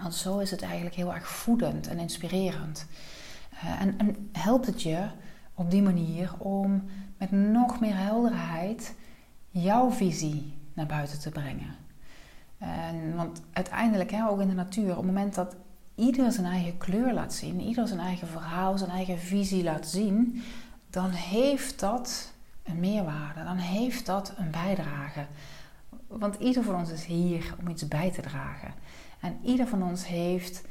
Want 0.00 0.14
zo 0.14 0.38
is 0.38 0.50
het 0.50 0.62
eigenlijk 0.62 0.94
heel 0.94 1.14
erg 1.14 1.28
voedend 1.28 1.86
en 1.86 1.98
inspirerend. 1.98 2.86
Uh, 3.52 3.80
en, 3.80 3.98
en 3.98 4.28
helpt 4.32 4.66
het 4.66 4.82
je 4.82 5.06
op 5.54 5.70
die 5.70 5.82
manier 5.82 6.34
om 6.38 6.84
met 7.30 7.52
nog 7.52 7.80
meer 7.80 7.96
helderheid 7.96 8.94
jouw 9.50 9.90
visie 9.90 10.54
naar 10.72 10.86
buiten 10.86 11.20
te 11.20 11.30
brengen. 11.30 11.76
En, 12.58 13.16
want 13.16 13.40
uiteindelijk, 13.52 14.10
hè, 14.10 14.28
ook 14.28 14.40
in 14.40 14.48
de 14.48 14.54
natuur, 14.54 14.90
op 14.90 14.96
het 14.96 15.06
moment 15.06 15.34
dat 15.34 15.56
ieder 15.94 16.32
zijn 16.32 16.46
eigen 16.46 16.78
kleur 16.78 17.12
laat 17.12 17.34
zien, 17.34 17.60
ieder 17.60 17.88
zijn 17.88 18.00
eigen 18.00 18.28
verhaal, 18.28 18.78
zijn 18.78 18.90
eigen 18.90 19.18
visie 19.18 19.62
laat 19.62 19.86
zien, 19.86 20.42
dan 20.90 21.10
heeft 21.10 21.80
dat 21.80 22.32
een 22.62 22.80
meerwaarde, 22.80 23.44
dan 23.44 23.56
heeft 23.56 24.06
dat 24.06 24.32
een 24.36 24.50
bijdrage. 24.50 25.26
Want 26.06 26.36
ieder 26.40 26.62
van 26.62 26.76
ons 26.76 26.90
is 26.90 27.04
hier 27.04 27.54
om 27.60 27.68
iets 27.68 27.88
bij 27.88 28.10
te 28.10 28.22
dragen. 28.22 28.74
En 29.20 29.38
ieder 29.42 29.66
van 29.66 29.82
ons 29.82 30.06
heeft 30.06 30.64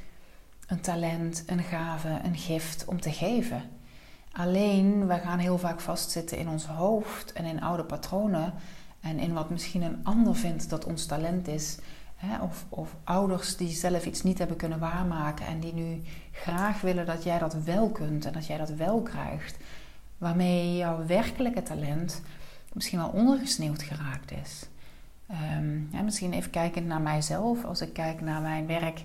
een 0.68 0.82
talent, 0.82 1.44
een 1.48 1.64
gave, 1.64 2.20
een 2.24 2.38
gift 2.38 2.86
om 2.86 3.02
te 3.02 3.12
geven. 3.12 3.62
Alleen, 4.36 5.08
we 5.08 5.18
gaan 5.18 5.40
heel 5.40 5.58
vaak 5.58 5.80
vastzitten 5.80 6.38
in 6.38 6.50
ons 6.50 6.66
hoofd 6.66 7.34
en 7.34 7.46
in 7.46 7.62
oude 7.62 7.84
patronen 7.84 8.54
en 9.00 9.20
in 9.20 9.34
wat 9.34 9.50
misschien 9.50 9.82
een 9.82 10.00
ander 10.04 10.36
vindt 10.36 10.70
dat 10.70 10.86
ons 10.86 11.06
talent 11.06 11.48
is. 11.48 11.78
Of, 12.42 12.66
of 12.70 12.96
ouders 13.04 13.58
die 13.58 13.70
zelf 13.70 14.06
iets 14.06 14.24
niet 14.24 14.38
hebben 14.38 14.58
kunnen 14.58 14.80
waarmaken 14.80 15.46
en 15.46 15.60
die 15.60 15.74
nu 15.74 16.02
graag 16.32 16.82
willen 16.82 17.06
dat 17.06 17.24
jij 17.24 17.40
dat 17.40 17.54
wel 17.54 17.90
kunt 17.90 18.26
en 18.26 18.34
dat 18.34 18.46
jij 18.48 18.58
dat 18.58 18.70
wel 18.70 19.02
krijgt. 19.02 19.58
Waarmee 20.18 20.78
jouw 20.78 21.06
werkelijke 21.06 21.64
talent 21.64 22.22
misschien 22.74 23.00
wel 23.00 23.10
ondergesneeuwd 23.10 23.84
geraakt 23.84 24.32
is. 24.32 24.68
Um, 25.58 25.90
misschien 26.04 26.34
even 26.34 26.52
kijken 26.52 26.88
naar 26.88 27.02
mijzelf. 27.02 27.66
Als 27.66 27.82
ik 27.82 27.94
kijk 27.94 28.22
naar 28.22 28.42
mijn 28.42 28.68
werk. 28.68 29.00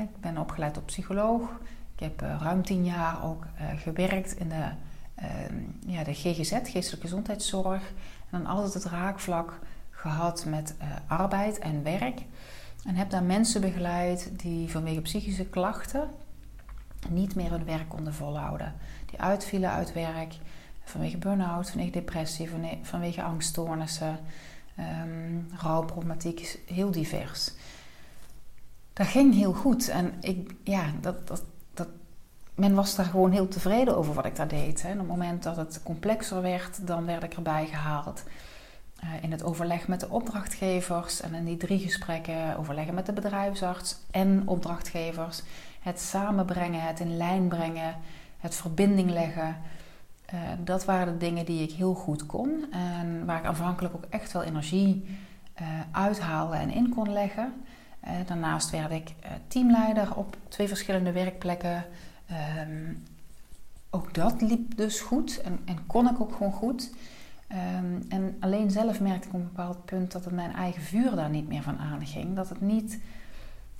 Ik 0.00 0.20
ben 0.20 0.38
opgeleid 0.38 0.74
tot 0.74 0.86
psycholoog. 0.86 1.60
Ik 2.02 2.08
heb 2.08 2.30
uh, 2.30 2.40
ruim 2.40 2.64
tien 2.64 2.84
jaar 2.84 3.24
ook 3.24 3.44
uh, 3.44 3.80
gewerkt 3.80 4.32
in 4.32 4.48
de 4.48 4.68
ehm, 5.14 5.54
ja, 5.86 6.04
de 6.04 6.14
GGZ, 6.14 6.50
geestelijke 6.50 7.06
gezondheidszorg. 7.06 7.82
En 8.30 8.38
dan 8.42 8.46
altijd 8.46 8.74
het 8.74 8.84
raakvlak 8.84 9.58
gehad 9.90 10.44
met 10.44 10.74
uh, 10.80 10.86
arbeid 11.06 11.58
en 11.58 11.82
werk. 11.82 12.20
En 12.86 12.94
heb 12.94 13.10
daar 13.10 13.22
mensen 13.22 13.60
begeleid 13.60 14.30
die 14.36 14.70
vanwege 14.70 15.00
psychische 15.00 15.46
klachten 15.46 16.08
niet 17.08 17.34
meer 17.34 17.50
hun 17.50 17.64
werk 17.64 17.88
konden 17.88 18.14
volhouden. 18.14 18.74
Die 19.06 19.20
uitvielen 19.20 19.70
uit 19.70 19.92
werk 19.92 20.34
vanwege 20.84 21.18
burn-out, 21.18 21.70
vanwege 21.70 21.90
depressie, 21.90 22.50
vanwege 22.82 23.22
angststoornissen, 23.22 24.18
um, 24.78 25.48
rouwproblematiek, 25.56 26.58
heel 26.66 26.90
divers. 26.90 27.52
Dat 28.92 29.06
ging 29.06 29.34
heel 29.34 29.52
goed 29.52 29.88
en 29.88 30.12
ik, 30.20 30.54
ja, 30.64 30.84
dat, 31.00 31.28
dat, 31.28 31.42
men 32.54 32.74
was 32.74 32.94
daar 32.94 33.06
gewoon 33.06 33.30
heel 33.30 33.48
tevreden 33.48 33.96
over 33.96 34.14
wat 34.14 34.24
ik 34.24 34.36
daar 34.36 34.48
deed. 34.48 34.82
Hè. 34.82 34.88
En 34.88 34.94
op 34.94 35.00
het 35.00 35.16
moment 35.16 35.42
dat 35.42 35.56
het 35.56 35.80
complexer 35.82 36.42
werd, 36.42 36.86
dan 36.86 37.06
werd 37.06 37.22
ik 37.22 37.34
erbij 37.34 37.66
gehaald. 37.66 38.22
Uh, 39.04 39.22
in 39.22 39.32
het 39.32 39.42
overleg 39.42 39.88
met 39.88 40.00
de 40.00 40.08
opdrachtgevers 40.08 41.20
en 41.20 41.34
in 41.34 41.44
die 41.44 41.56
drie 41.56 41.78
gesprekken 41.78 42.56
overleggen 42.58 42.94
met 42.94 43.06
de 43.06 43.12
bedrijfsarts 43.12 43.96
en 44.10 44.42
opdrachtgevers. 44.46 45.42
Het 45.80 46.00
samenbrengen, 46.00 46.82
het 46.82 47.00
in 47.00 47.16
lijn 47.16 47.48
brengen, 47.48 47.96
het 48.38 48.54
verbinding 48.54 49.10
leggen. 49.10 49.56
Uh, 50.34 50.40
dat 50.58 50.84
waren 50.84 51.12
de 51.12 51.18
dingen 51.18 51.44
die 51.44 51.62
ik 51.62 51.72
heel 51.72 51.94
goed 51.94 52.26
kon 52.26 52.66
en 52.72 53.26
waar 53.26 53.38
ik 53.38 53.44
aanvankelijk 53.44 53.94
ook 53.94 54.06
echt 54.10 54.32
wel 54.32 54.42
energie 54.42 55.18
uh, 55.60 55.66
uithaalde 55.92 56.56
en 56.56 56.70
in 56.70 56.88
kon 56.88 57.12
leggen. 57.12 57.52
Daarnaast 58.26 58.70
werd 58.70 58.90
ik 58.90 59.14
teamleider 59.48 60.16
op 60.16 60.36
twee 60.48 60.68
verschillende 60.68 61.12
werkplekken. 61.12 61.84
Ehm, 62.32 62.94
ook 63.90 64.14
dat 64.14 64.40
liep 64.40 64.76
dus 64.76 65.00
goed 65.00 65.40
en, 65.40 65.58
en 65.64 65.86
kon 65.86 66.08
ik 66.08 66.20
ook 66.20 66.32
gewoon 66.32 66.52
goed. 66.52 66.90
Um, 67.52 68.04
en 68.08 68.36
alleen 68.40 68.70
zelf 68.70 69.00
merkte 69.00 69.28
ik 69.28 69.34
op 69.34 69.40
een 69.40 69.46
bepaald 69.46 69.84
punt 69.84 70.12
dat 70.12 70.24
het 70.24 70.34
mijn 70.34 70.52
eigen 70.52 70.82
vuur 70.82 71.14
daar 71.14 71.30
niet 71.30 71.48
meer 71.48 71.62
van 71.62 71.78
aanging. 71.78 72.36
Dat 72.36 72.48
het 72.48 72.60
niet 72.60 72.98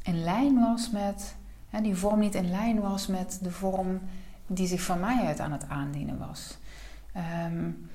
in 0.02 0.22
lijn 0.22 0.60
was 0.60 0.90
met, 0.90 1.34
hè, 1.70 1.80
die 1.80 1.94
vorm 1.94 2.18
niet 2.18 2.34
in 2.34 2.50
lijn 2.50 2.80
was 2.80 3.06
met 3.06 3.38
de 3.42 3.50
vorm 3.50 4.00
die 4.46 4.66
zich 4.66 4.82
van 4.82 5.00
mij 5.00 5.26
uit 5.26 5.40
aan 5.40 5.52
het 5.52 5.68
aandienen 5.68 6.18
was. 6.18 6.58
Um, 7.46 7.90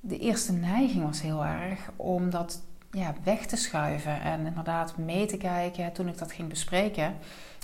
de 0.00 0.18
eerste 0.18 0.52
neiging 0.52 1.04
was 1.04 1.22
heel 1.22 1.44
erg 1.44 1.90
om 1.96 2.30
dat 2.30 2.62
ja, 2.90 3.14
weg 3.22 3.46
te 3.46 3.56
schuiven 3.56 4.20
en 4.20 4.46
inderdaad 4.46 4.96
mee 4.96 5.26
te 5.26 5.36
kijken. 5.36 5.92
Toen 5.92 6.08
ik 6.08 6.18
dat 6.18 6.32
ging 6.32 6.48
bespreken, 6.48 7.14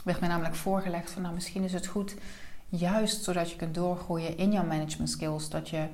werd 0.08 0.20
mij 0.20 0.28
namelijk 0.28 0.54
voorgelegd 0.54 1.10
van 1.10 1.22
nou 1.22 1.34
misschien 1.34 1.62
is 1.62 1.72
het 1.72 1.86
goed, 1.86 2.14
juist 2.68 3.24
zodat 3.24 3.50
je 3.50 3.56
kunt 3.56 3.74
doorgroeien 3.74 4.36
in 4.36 4.52
jouw 4.52 4.64
management 4.64 5.10
skills, 5.10 5.48
dat 5.48 5.68
je 5.68 5.86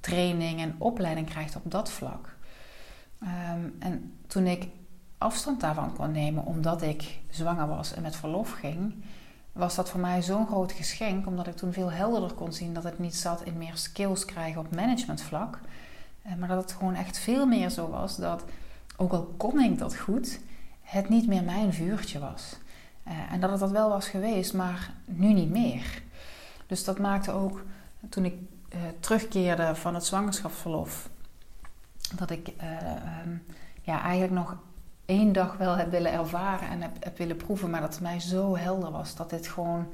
training 0.00 0.60
en 0.60 0.74
opleiding 0.78 1.30
krijgt 1.30 1.56
op 1.56 1.62
dat 1.64 1.90
vlak. 1.90 2.36
Um, 3.22 3.76
en 3.78 4.14
toen 4.26 4.46
ik 4.46 4.68
afstand 5.18 5.60
daarvan 5.60 5.96
kon 5.96 6.12
nemen 6.12 6.44
omdat 6.44 6.82
ik 6.82 7.18
zwanger 7.30 7.68
was 7.68 7.94
en 7.94 8.02
met 8.02 8.16
verlof 8.16 8.50
ging, 8.50 8.94
was 9.52 9.74
dat 9.74 9.90
voor 9.90 10.00
mij 10.00 10.22
zo'n 10.22 10.46
groot 10.46 10.72
geschenk, 10.72 11.26
omdat 11.26 11.46
ik 11.46 11.56
toen 11.56 11.72
veel 11.72 11.90
helderder 11.90 12.32
kon 12.32 12.52
zien 12.52 12.74
dat 12.74 12.84
het 12.84 12.98
niet 12.98 13.16
zat 13.16 13.42
in 13.42 13.58
meer 13.58 13.76
skills 13.76 14.24
krijgen 14.24 14.60
op 14.60 14.74
managementvlak, 14.74 15.60
eh, 16.22 16.34
maar 16.34 16.48
dat 16.48 16.62
het 16.62 16.72
gewoon 16.72 16.94
echt 16.94 17.18
veel 17.18 17.46
meer 17.46 17.70
zo 17.70 17.88
was 17.90 18.16
dat, 18.16 18.44
ook 18.96 19.12
al 19.12 19.34
kon 19.36 19.60
ik 19.60 19.78
dat 19.78 19.96
goed, 19.96 20.40
het 20.82 21.08
niet 21.08 21.26
meer 21.26 21.42
mijn 21.42 21.72
vuurtje 21.72 22.18
was. 22.18 22.56
Uh, 23.08 23.32
en 23.32 23.40
dat 23.40 23.50
het 23.50 23.60
dat 23.60 23.70
wel 23.70 23.88
was 23.88 24.08
geweest, 24.08 24.54
maar 24.54 24.90
nu 25.04 25.32
niet 25.32 25.50
meer. 25.50 26.02
Dus 26.66 26.84
dat 26.84 26.98
maakte 26.98 27.32
ook, 27.32 27.64
toen 28.08 28.24
ik 28.24 28.34
uh, 28.74 28.80
terugkeerde 29.00 29.74
van 29.74 29.94
het 29.94 30.04
zwangerschapsverlof, 30.04 31.08
dat 32.14 32.30
ik 32.30 32.48
uh, 32.62 33.22
um, 33.24 33.44
ja, 33.82 34.02
eigenlijk 34.02 34.32
nog 34.32 34.56
één 35.04 35.32
dag 35.32 35.56
wel 35.56 35.76
heb 35.76 35.90
willen 35.90 36.12
ervaren 36.12 36.68
en 36.68 36.82
heb, 36.82 37.04
heb 37.04 37.18
willen 37.18 37.36
proeven, 37.36 37.70
maar 37.70 37.80
dat 37.80 37.94
het 37.94 38.02
mij 38.02 38.20
zo 38.20 38.56
helder 38.56 38.90
was 38.90 39.14
dat 39.14 39.30
dit 39.30 39.48
gewoon 39.48 39.86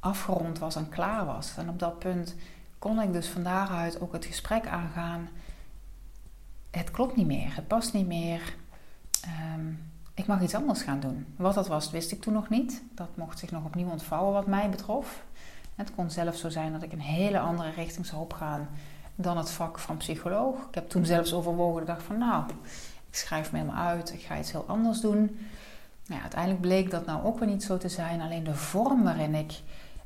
afgerond 0.00 0.58
was 0.58 0.76
en 0.76 0.88
klaar 0.88 1.26
was. 1.26 1.56
En 1.56 1.68
op 1.68 1.78
dat 1.78 1.98
punt 1.98 2.34
kon 2.78 3.00
ik 3.00 3.12
dus 3.12 3.28
van 3.28 3.42
daaruit 3.42 4.00
ook 4.00 4.12
het 4.12 4.24
gesprek 4.24 4.66
aangaan. 4.66 5.28
Het 6.70 6.90
klopt 6.90 7.16
niet 7.16 7.26
meer, 7.26 7.54
het 7.54 7.66
past 7.66 7.92
niet 7.92 8.06
meer. 8.06 8.54
Um, 9.56 9.92
ik 10.14 10.26
mag 10.26 10.42
iets 10.42 10.54
anders 10.54 10.82
gaan 10.82 11.00
doen. 11.00 11.26
Wat 11.36 11.54
dat 11.54 11.68
was, 11.68 11.90
wist 11.90 12.12
ik 12.12 12.20
toen 12.20 12.32
nog 12.32 12.48
niet. 12.48 12.82
Dat 12.94 13.16
mocht 13.16 13.38
zich 13.38 13.50
nog 13.50 13.64
opnieuw 13.64 13.90
ontvouwen 13.90 14.32
wat 14.32 14.46
mij 14.46 14.70
betrof. 14.70 15.24
Het 15.74 15.94
kon 15.94 16.10
zelfs 16.10 16.40
zo 16.40 16.48
zijn 16.48 16.72
dat 16.72 16.82
ik 16.82 16.92
een 16.92 17.00
hele 17.00 17.38
andere 17.38 17.70
richting 17.70 18.06
zou 18.06 18.20
opgaan 18.20 18.68
dan 19.14 19.36
het 19.36 19.50
vak 19.50 19.78
van 19.78 19.96
psycholoog. 19.96 20.68
Ik 20.68 20.74
heb 20.74 20.88
toen 20.88 21.06
zelfs 21.06 21.32
overwogen 21.32 21.80
de 21.80 21.86
dag 21.86 22.02
van 22.02 22.18
nou, 22.18 22.44
ik 23.10 23.16
schrijf 23.16 23.52
me 23.52 23.58
helemaal 23.58 23.84
uit, 23.84 24.12
ik 24.12 24.20
ga 24.20 24.38
iets 24.38 24.52
heel 24.52 24.64
anders 24.66 25.00
doen. 25.00 25.38
Uiteindelijk 26.22 26.60
bleek 26.60 26.90
dat 26.90 27.06
nou 27.06 27.24
ook 27.24 27.38
weer 27.38 27.48
niet 27.48 27.62
zo 27.62 27.76
te 27.76 27.88
zijn. 27.88 28.20
Alleen 28.20 28.44
de 28.44 28.54
vorm 28.54 29.02
waarin 29.02 29.34
ik 29.34 29.52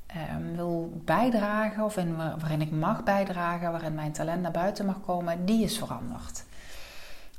ehm, 0.07 0.55
wil 0.55 1.01
bijdragen 1.05 1.85
of 1.85 1.97
in, 1.97 2.17
waarin 2.17 2.61
ik 2.61 2.71
mag 2.71 3.05
bijdragen, 3.05 3.71
waarin 3.71 3.95
mijn 3.95 4.13
talent 4.13 4.43
naar 4.43 4.51
buiten 4.51 4.87
mag 4.87 5.01
komen, 5.01 5.45
die 5.45 5.65
is 5.65 5.79
veranderd. 5.79 6.45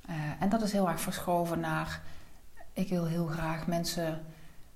Uh, 0.09 0.15
en 0.39 0.49
dat 0.49 0.61
is 0.61 0.71
heel 0.71 0.89
erg 0.89 1.01
verschoven 1.01 1.59
naar, 1.59 2.01
ik 2.73 2.89
wil 2.89 3.05
heel 3.05 3.25
graag 3.25 3.67
mensen 3.67 4.21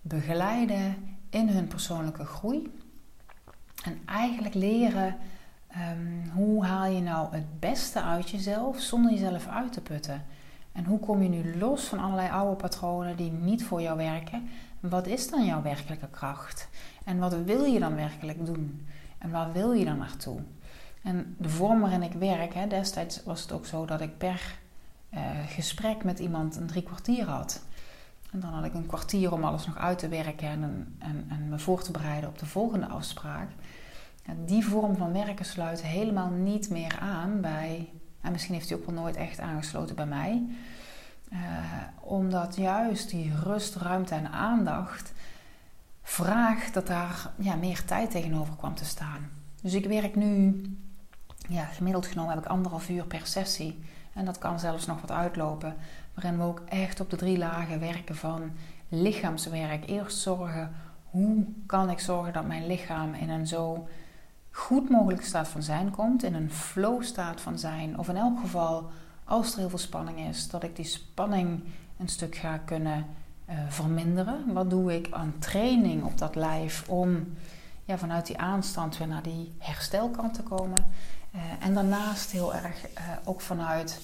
begeleiden 0.01 1.17
in 1.29 1.47
hun 1.50 1.67
persoonlijke 1.67 2.25
groei. 2.25 2.71
En 3.83 4.01
eigenlijk 4.05 4.53
leren 4.53 5.15
um, 5.77 6.29
hoe 6.33 6.65
haal 6.65 6.85
je 6.85 7.01
nou 7.01 7.33
het 7.35 7.59
beste 7.59 8.01
uit 8.01 8.29
jezelf 8.29 8.79
zonder 8.79 9.12
jezelf 9.12 9.47
uit 9.47 9.73
te 9.73 9.81
putten. 9.81 10.25
En 10.71 10.85
hoe 10.85 11.00
kom 11.00 11.21
je 11.21 11.29
nu 11.29 11.57
los 11.57 11.83
van 11.83 12.00
allerlei 12.00 12.29
oude 12.29 12.55
patronen 12.55 13.15
die 13.15 13.31
niet 13.31 13.63
voor 13.63 13.81
jou 13.81 13.97
werken? 13.97 14.50
Wat 14.79 15.07
is 15.07 15.29
dan 15.29 15.45
jouw 15.45 15.62
werkelijke 15.62 16.09
kracht? 16.09 16.69
En 17.03 17.17
wat 17.17 17.43
wil 17.43 17.63
je 17.63 17.79
dan 17.79 17.95
werkelijk 17.95 18.45
doen? 18.45 18.88
En 19.17 19.31
waar 19.31 19.51
wil 19.51 19.71
je 19.71 19.85
dan 19.85 19.97
naartoe? 19.97 20.39
En 21.03 21.35
de 21.38 21.50
vorm 21.50 21.79
waarin 21.79 22.03
ik 22.03 22.13
werk, 22.13 22.53
hè, 22.53 22.67
destijds 22.67 23.23
was 23.23 23.41
het 23.41 23.51
ook 23.51 23.65
zo 23.65 23.85
dat 23.85 24.01
ik 24.01 24.17
per 24.17 24.59
uh, 25.13 25.19
gesprek 25.47 26.03
met 26.03 26.19
iemand 26.19 26.55
een 26.55 26.67
drie 26.67 26.83
kwartier 26.83 27.25
had. 27.25 27.62
En 28.33 28.39
dan 28.39 28.53
had 28.53 28.65
ik 28.65 28.73
een 28.73 28.85
kwartier 28.85 29.31
om 29.31 29.43
alles 29.43 29.65
nog 29.65 29.77
uit 29.77 29.99
te 29.99 30.07
werken 30.07 30.47
en, 30.47 30.95
en, 30.99 31.25
en 31.29 31.49
me 31.49 31.59
voor 31.59 31.81
te 31.81 31.91
bereiden 31.91 32.29
op 32.29 32.39
de 32.39 32.45
volgende 32.45 32.87
afspraak. 32.87 33.49
die 34.45 34.65
vorm 34.65 34.95
van 34.95 35.13
werken 35.13 35.45
sluit 35.45 35.81
helemaal 35.83 36.29
niet 36.29 36.69
meer 36.69 36.97
aan 36.99 37.41
bij, 37.41 37.89
en 38.21 38.31
misschien 38.31 38.53
heeft 38.53 38.69
hij 38.69 38.77
ook 38.77 38.85
wel 38.85 38.95
nooit 38.95 39.15
echt 39.15 39.39
aangesloten 39.39 39.95
bij 39.95 40.05
mij, 40.05 40.43
uh, 41.33 41.39
omdat 41.99 42.55
juist 42.55 43.09
die 43.09 43.33
rust, 43.43 43.75
ruimte 43.75 44.15
en 44.15 44.31
aandacht 44.31 45.13
vraagt 46.01 46.73
dat 46.73 46.87
daar 46.87 47.31
ja, 47.35 47.55
meer 47.55 47.85
tijd 47.85 48.11
tegenover 48.11 48.55
kwam 48.55 48.75
te 48.75 48.85
staan. 48.85 49.29
Dus 49.61 49.73
ik 49.73 49.85
werk 49.85 50.15
nu, 50.15 50.61
ja, 51.49 51.63
gemiddeld 51.65 52.07
genomen 52.07 52.33
heb 52.33 52.43
ik 52.43 52.49
anderhalf 52.49 52.89
uur 52.89 53.05
per 53.05 53.25
sessie. 53.25 53.83
En 54.13 54.25
dat 54.25 54.37
kan 54.37 54.59
zelfs 54.59 54.85
nog 54.85 55.01
wat 55.01 55.11
uitlopen. 55.11 55.75
Waarin 56.13 56.38
we 56.38 56.43
ook 56.43 56.62
echt 56.65 57.00
op 57.00 57.10
de 57.10 57.15
drie 57.15 57.38
lagen 57.38 57.79
werken 57.79 58.15
van 58.15 58.51
lichaamswerk. 58.88 59.89
Eerst 59.89 60.17
zorgen, 60.17 60.72
hoe 61.03 61.46
kan 61.65 61.89
ik 61.89 62.00
zorgen 62.00 62.34
dat 62.34 62.48
mijn 62.48 62.67
lichaam 62.67 63.13
in 63.13 63.29
een 63.29 63.48
zo 63.48 63.88
goed 64.51 64.89
mogelijke 64.89 65.25
staat 65.25 65.48
van 65.48 65.63
zijn 65.63 65.91
komt. 65.91 66.24
In 66.24 66.34
een 66.34 66.51
flow 66.51 67.03
staat 67.03 67.41
van 67.41 67.60
zijn. 67.60 68.00
Of 68.00 68.10
in 68.10 68.17
elk 68.17 68.39
geval, 68.39 68.89
als 69.24 69.53
er 69.53 69.60
heel 69.60 69.70
veel 69.70 69.77
spanning 69.77 70.20
is, 70.20 70.50
dat 70.50 70.63
ik 70.63 70.75
die 70.75 70.86
spanning 70.86 71.63
een 71.98 72.08
stuk 72.08 72.36
ga 72.36 72.58
kunnen 72.58 73.05
uh, 73.50 73.55
verminderen. 73.67 74.53
Wat 74.53 74.70
doe 74.70 74.96
ik 74.96 75.08
aan 75.12 75.34
training 75.39 76.03
op 76.03 76.17
dat 76.17 76.36
lijf 76.36 76.89
om 76.89 77.34
ja, 77.86 77.98
vanuit 77.98 78.27
die 78.27 78.38
aanstand 78.38 78.98
weer 78.98 79.08
naar 79.08 79.24
die 79.24 79.55
herstelkant 79.58 80.34
te 80.34 80.43
komen. 80.43 80.86
Uh, 81.36 81.41
en 81.60 81.74
daarnaast 81.74 82.32
heel 82.32 82.53
erg 82.53 82.86
uh, 82.98 83.03
ook 83.24 83.41
vanuit 83.41 84.01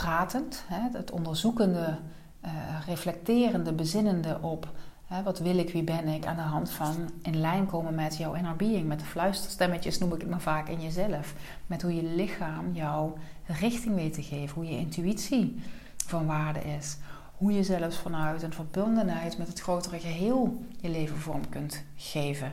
pratend, 0.00 0.64
hè, 0.66 0.98
het 0.98 1.10
onderzoekende, 1.10 1.98
uh, 2.44 2.50
reflecterende, 2.86 3.72
bezinnende 3.72 4.38
op 4.40 4.68
hè, 5.06 5.22
wat 5.22 5.38
wil 5.38 5.58
ik, 5.58 5.70
wie 5.72 5.82
ben 5.82 6.08
ik, 6.08 6.26
aan 6.26 6.36
de 6.36 6.42
hand 6.42 6.70
van 6.70 7.10
in 7.22 7.40
lijn 7.40 7.66
komen 7.66 7.94
met 7.94 8.16
jouw 8.16 8.32
inner 8.32 8.56
being, 8.56 8.88
met 8.88 8.98
de 8.98 9.04
fluisterstemmetjes 9.04 9.98
noem 9.98 10.12
ik 10.12 10.20
het 10.20 10.30
maar 10.30 10.40
vaak 10.40 10.68
in 10.68 10.80
jezelf, 10.80 11.34
met 11.66 11.82
hoe 11.82 11.94
je 11.94 12.02
lichaam 12.02 12.72
jouw 12.72 13.18
richting 13.46 13.94
weet 13.94 14.14
te 14.14 14.22
geven, 14.22 14.54
hoe 14.54 14.64
je 14.64 14.78
intuïtie 14.78 15.62
van 15.96 16.26
waarde 16.26 16.60
is, 16.60 16.96
hoe 17.36 17.52
je 17.52 17.62
zelfs 17.62 17.98
vanuit 17.98 18.42
een 18.42 18.52
verbundenheid 18.52 19.38
met 19.38 19.48
het 19.48 19.60
grotere 19.60 19.98
geheel 19.98 20.64
je 20.80 20.88
leven 20.88 21.16
vorm 21.16 21.48
kunt 21.48 21.84
geven. 21.96 22.52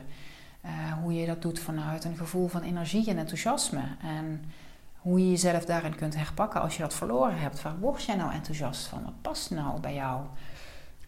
Uh, 0.64 0.70
hoe 1.02 1.14
je 1.14 1.26
dat 1.26 1.42
doet 1.42 1.58
vanuit 1.58 2.04
een 2.04 2.16
gevoel 2.16 2.48
van 2.48 2.62
energie 2.62 3.08
en 3.08 3.18
enthousiasme. 3.18 3.82
En 4.02 4.44
hoe 5.04 5.20
je 5.20 5.30
jezelf 5.30 5.64
daarin 5.64 5.94
kunt 5.94 6.16
herpakken 6.16 6.60
als 6.60 6.76
je 6.76 6.82
dat 6.82 6.94
verloren 6.94 7.38
hebt. 7.38 7.62
Waar 7.62 7.78
word 7.78 8.04
jij 8.04 8.16
nou 8.16 8.32
enthousiast 8.32 8.86
van? 8.86 9.04
Wat 9.04 9.22
past 9.22 9.50
nou 9.50 9.80
bij 9.80 9.94
jou? 9.94 10.24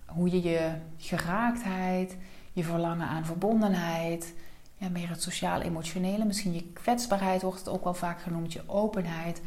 Hoe 0.06 0.30
je 0.30 0.42
je 0.42 0.70
geraaktheid, 0.96 2.16
je 2.52 2.64
verlangen 2.64 3.06
aan 3.06 3.24
verbondenheid, 3.24 4.34
ja, 4.76 4.88
meer 4.88 5.08
het 5.08 5.22
sociaal-emotionele. 5.22 6.24
Misschien 6.24 6.52
je 6.52 6.72
kwetsbaarheid 6.72 7.42
wordt 7.42 7.58
het 7.58 7.68
ook 7.68 7.84
wel 7.84 7.94
vaak 7.94 8.20
genoemd, 8.20 8.52
je 8.52 8.62
openheid. 8.66 9.42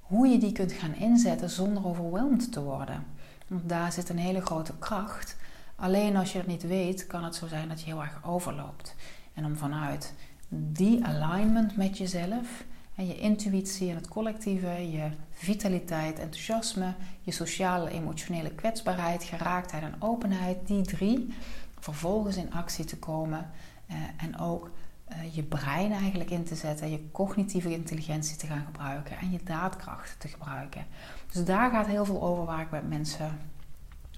Hoe 0.00 0.26
je 0.26 0.38
die 0.38 0.52
kunt 0.52 0.72
gaan 0.72 0.94
inzetten 0.94 1.50
zonder 1.50 1.86
overweldigd 1.86 2.52
te 2.52 2.62
worden. 2.62 3.06
Want 3.46 3.68
daar 3.68 3.92
zit 3.92 4.08
een 4.08 4.18
hele 4.18 4.40
grote 4.40 4.74
kracht. 4.78 5.36
Alleen 5.76 6.16
als 6.16 6.32
je 6.32 6.38
het 6.38 6.46
niet 6.46 6.66
weet, 6.66 7.06
kan 7.06 7.24
het 7.24 7.34
zo 7.34 7.46
zijn 7.46 7.68
dat 7.68 7.80
je 7.80 7.86
heel 7.86 8.02
erg 8.02 8.20
overloopt. 8.24 8.94
En 9.34 9.44
om 9.44 9.56
vanuit 9.56 10.14
die 10.48 11.04
alignment 11.04 11.76
met 11.76 11.98
jezelf 11.98 12.64
en 12.94 13.06
je 13.06 13.18
intuïtie 13.18 13.90
en 13.90 13.94
het 13.94 14.08
collectieve, 14.08 14.90
je 14.90 15.10
vitaliteit, 15.30 16.18
enthousiasme, 16.18 16.94
je 17.20 17.30
sociale, 17.30 17.90
emotionele 17.90 18.50
kwetsbaarheid, 18.50 19.24
geraaktheid 19.24 19.82
en 19.82 19.94
openheid, 19.98 20.66
die 20.66 20.82
drie, 20.82 21.34
vervolgens 21.78 22.36
in 22.36 22.52
actie 22.52 22.84
te 22.84 22.98
komen 22.98 23.50
eh, 23.86 23.96
en 24.16 24.38
ook 24.38 24.70
eh, 25.04 25.34
je 25.34 25.42
brein 25.42 25.92
eigenlijk 25.92 26.30
in 26.30 26.44
te 26.44 26.54
zetten, 26.54 26.90
je 26.90 27.10
cognitieve 27.12 27.72
intelligentie 27.72 28.36
te 28.36 28.46
gaan 28.46 28.64
gebruiken 28.64 29.18
en 29.18 29.30
je 29.30 29.40
daadkracht 29.44 30.20
te 30.20 30.28
gebruiken. 30.28 30.86
Dus 31.32 31.44
daar 31.44 31.70
gaat 31.70 31.86
heel 31.86 32.04
veel 32.04 32.22
over 32.22 32.44
waar 32.44 32.60
ik 32.60 32.70
met 32.70 32.88
mensen 32.88 33.38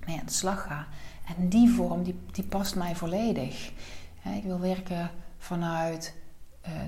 mee 0.07 0.19
aan 0.19 0.27
de 0.27 0.33
slag 0.33 0.63
ga. 0.63 0.87
En 1.37 1.49
die 1.49 1.71
vorm, 1.71 2.03
die, 2.03 2.19
die 2.33 2.45
past 2.45 2.77
mij 2.77 2.97
volledig. 2.97 3.73
Ik 4.37 4.43
wil 4.43 4.61
werken 4.61 5.11
vanuit 5.39 6.15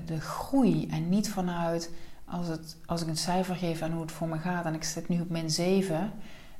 de 0.05 0.21
groei 0.21 0.87
en 0.87 1.09
niet 1.09 1.29
vanuit 1.29 1.91
als, 2.29 2.47
het, 2.47 2.77
als 2.85 3.01
ik 3.01 3.07
een 3.07 3.17
cijfer 3.17 3.55
geef 3.55 3.81
aan 3.81 3.91
hoe 3.91 4.01
het 4.01 4.11
voor 4.11 4.27
me 4.27 4.37
gaat 4.37 4.65
en 4.65 4.73
ik 4.73 4.83
zit 4.83 5.07
nu 5.07 5.21
op 5.21 5.29
min 5.29 5.49
7, 5.49 6.11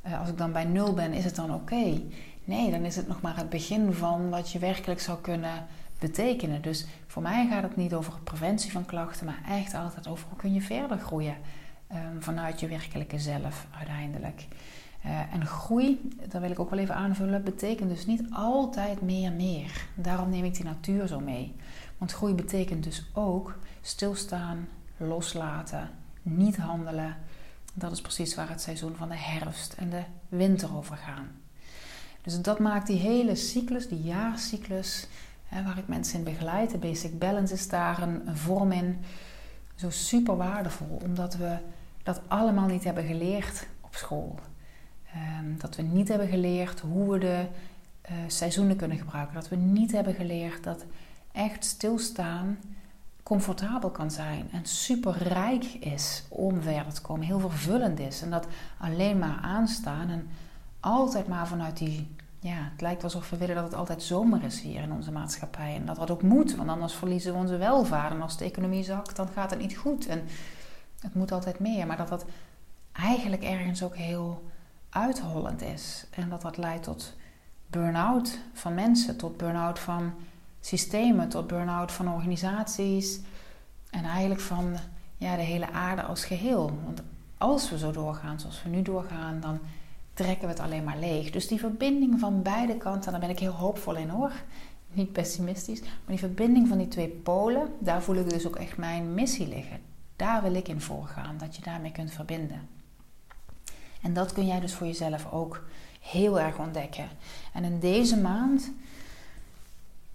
uh, 0.08 0.20
als 0.20 0.30
ik 0.30 0.38
dan 0.38 0.52
bij 0.52 0.66
0 0.66 0.94
ben, 0.94 1.14
is 1.14 1.26
het 1.26 1.36
dan 1.36 1.54
oké? 1.54 2.02
Nee, 2.44 2.72
dan 2.72 2.86
is 2.86 2.96
het 2.96 3.08
nog 3.08 3.22
maar 3.22 3.38
het 3.38 3.50
begin 3.50 3.94
van 3.94 4.30
wat 4.30 4.52
je 4.52 4.60
werkelijk 4.60 5.00
zou 5.00 5.18
kunnen 5.22 5.66
betekenen. 6.00 6.62
Dus 6.62 6.86
voor 7.08 7.22
mij 7.22 7.48
gaat 7.50 7.64
het 7.64 7.76
niet 7.76 7.94
over 7.94 8.14
preventie 8.24 8.72
van 8.72 8.86
klachten, 8.86 9.26
maar 9.26 9.42
echt 9.50 9.74
altijd 9.74 10.08
over 10.08 10.28
hoe 10.30 10.38
kun 10.38 10.54
je 10.54 10.62
verder 10.62 10.98
groeien 10.98 11.36
um, 11.92 12.24
vanuit 12.24 12.60
je 12.60 12.68
werkelijke 12.68 13.20
zelf 13.20 13.68
uiteindelijk. 13.78 14.48
Uh, 15.06 15.34
en 15.34 15.46
groei, 15.46 16.10
dat 16.30 16.42
wil 16.42 16.52
ik 16.52 16.60
ook 16.60 16.70
wel 16.70 16.80
even 16.80 16.96
aanvullen, 16.96 17.44
betekent 17.44 17.90
dus 17.90 18.06
niet 18.06 18.24
altijd 18.32 19.02
meer 19.02 19.32
meer. 19.32 19.88
Daarom 19.96 20.30
neem 20.30 20.44
ik 20.44 20.56
die 20.56 20.66
natuur 20.66 21.08
zo 21.08 21.20
mee. 21.20 21.56
Want 21.98 22.12
groei 22.12 22.34
betekent 22.34 22.84
dus 22.84 23.06
ook 23.14 23.56
stilstaan, 23.82 24.68
loslaten, 24.98 25.90
niet 26.22 26.58
handelen. 26.58 27.16
Dat 27.74 27.92
is 27.92 28.02
precies 28.02 28.36
waar 28.36 28.50
het 28.50 28.62
seizoen 28.62 28.96
van 28.96 29.10
de 29.10 29.18
herfst 29.18 29.74
en 29.74 29.90
de 29.90 30.04
winter 30.30 30.76
over 30.78 30.98
gaan. 30.98 31.28
Dus 32.22 32.42
dat 32.42 32.60
maakt 32.60 32.88
die 32.88 33.00
hele 33.00 33.36
cyclus, 33.36 33.88
die 33.88 34.02
jaarcyclus, 34.02 35.08
waar 35.50 35.78
ik 35.78 35.88
mensen 35.88 36.18
in 36.18 36.24
begeleid, 36.24 36.72
de 36.72 36.78
Basic 36.78 37.20
Balance 37.20 37.54
is 37.54 37.70
daar 37.70 38.02
een, 38.02 38.38
vorm 38.38 38.72
in, 38.72 38.98
zo 39.76 39.90
super 39.90 40.38
waardevol. 40.38 41.00
Omdat 41.04 41.36
we 41.36 41.58
dat 42.04 42.22
allemaal 42.28 42.68
niet 42.68 42.84
hebben 42.84 43.06
geleerd 43.06 43.68
op 43.82 43.96
school. 43.96 44.40
Um, 45.42 45.56
dat 45.60 45.76
we 45.76 45.82
niet 45.82 46.08
hebben 46.08 46.28
geleerd 46.28 46.80
hoe 46.80 47.12
we 47.12 47.20
de 47.20 47.46
uh, 48.10 48.16
seizoenen 48.28 48.76
kunnen 48.76 48.98
gebruiken. 48.98 49.36
Dat 49.36 49.50
we 49.50 49.56
niet 49.56 49.92
hebben 49.92 50.14
geleerd 50.14 50.64
dat 50.64 50.86
echt 51.38 51.66
stilstaan 51.66 52.58
comfortabel 53.24 53.90
kan 53.90 54.12
zijn 54.12 54.50
en 54.52 54.66
super 54.66 55.18
rijk 55.18 55.64
is 55.66 56.24
om 56.30 56.62
verder 56.62 56.94
te 56.94 57.02
komen, 57.02 57.26
heel 57.26 57.40
vervullend 57.40 58.00
is. 58.00 58.22
En 58.22 58.30
dat 58.30 58.48
alleen 58.80 59.20
maar 59.20 59.40
aanstaan 59.42 60.10
en 60.10 60.30
altijd 60.80 61.28
maar 61.28 61.48
vanuit 61.48 61.78
die, 61.78 62.16
ja, 62.40 62.70
het 62.72 62.82
lijkt 62.82 63.04
alsof 63.04 63.30
we 63.30 63.38
willen 63.38 63.56
dat 63.56 63.64
het 63.64 63.74
altijd 63.74 64.04
zomer 64.04 64.44
is 64.44 64.62
hier 64.62 64.82
in 64.82 64.92
onze 64.92 65.12
maatschappij. 65.12 65.76
En 65.76 65.86
dat 65.86 65.96
dat 65.96 66.12
ook 66.12 66.22
moet, 66.22 66.56
want 66.56 66.70
anders 66.70 66.94
verliezen 66.94 67.34
we 67.34 67.40
onze 67.40 67.58
welvaart. 67.58 68.12
En 68.12 68.22
als 68.22 68.38
de 68.38 68.46
economie 68.46 68.84
zakt, 68.84 69.16
dan 69.16 69.28
gaat 69.28 69.50
het 69.50 69.60
niet 69.60 69.78
goed. 69.78 70.08
En 70.08 70.24
het 71.00 71.14
moet 71.14 71.32
altijd 71.32 71.60
meer, 71.60 71.88
maar 71.88 71.98
dat 71.98 72.08
dat 72.08 72.26
eigenlijk 72.92 73.44
ergens 73.44 73.84
ook 73.84 73.96
heel 73.96 74.44
uithollend 74.90 75.62
is. 75.62 76.08
En 76.10 76.30
dat 76.30 76.42
dat 76.42 76.58
leidt 76.58 76.84
tot 76.84 77.16
burn-out 77.68 78.40
van 78.54 78.74
mensen, 78.74 79.18
tot 79.18 79.38
burn-out 79.38 79.80
van 79.80 80.14
systemen, 80.60 81.30
tot 81.30 81.48
burn-out 81.48 81.92
van 81.92 82.14
organisaties 82.14 83.20
en 83.90 84.04
eigenlijk 84.04 84.42
van 84.42 84.78
ja, 85.18 85.36
de 85.36 85.42
hele 85.42 85.72
aarde 85.72 86.04
als 86.04 86.26
geheel. 86.26 86.80
Want 86.84 87.02
als 87.38 87.70
we 87.70 87.78
zo 87.78 87.92
doorgaan 87.92 88.40
zoals 88.40 88.64
we 88.64 88.70
nu 88.70 88.82
doorgaan, 88.82 89.40
dan 89.40 89.60
trekken 90.14 90.48
we 90.48 90.54
het 90.54 90.60
alleen 90.60 90.84
maar 90.84 91.00
leeg. 91.00 91.30
Dus 91.30 91.48
die 91.48 91.60
verbinding 91.60 92.20
van 92.20 92.42
beide 92.42 92.78
kanten, 92.78 93.12
daar 93.12 93.20
ben 93.20 93.30
ik 93.30 93.40
heel 93.40 93.52
hoopvol 93.52 93.96
in 93.96 94.10
hoor. 94.10 94.32
Niet 94.92 95.12
pessimistisch, 95.12 95.82
maar 95.82 95.90
die 96.06 96.18
verbinding 96.18 96.68
van 96.68 96.78
die 96.78 96.88
twee 96.88 97.08
polen, 97.08 97.74
daar 97.80 98.02
voel 98.02 98.16
ik 98.16 98.30
dus 98.30 98.48
ook 98.48 98.56
echt 98.56 98.78
mijn 98.78 99.14
missie 99.14 99.48
liggen. 99.48 99.80
Daar 100.16 100.42
wil 100.42 100.54
ik 100.54 100.68
in 100.68 100.82
voorgaan, 100.82 101.38
dat 101.38 101.56
je 101.56 101.62
daarmee 101.62 101.92
kunt 101.92 102.12
verbinden. 102.12 102.70
En 104.02 104.14
dat 104.14 104.34
kun 104.34 104.46
jij 104.46 104.60
dus 104.60 104.74
voor 104.74 104.88
jezelf 104.88 105.32
ook 105.32 105.64
heel 106.00 106.40
erg 106.40 106.60
ontdekken. 106.60 107.08
En 107.54 107.64
in 107.64 107.80
deze 107.80 108.18
maand 108.18 108.72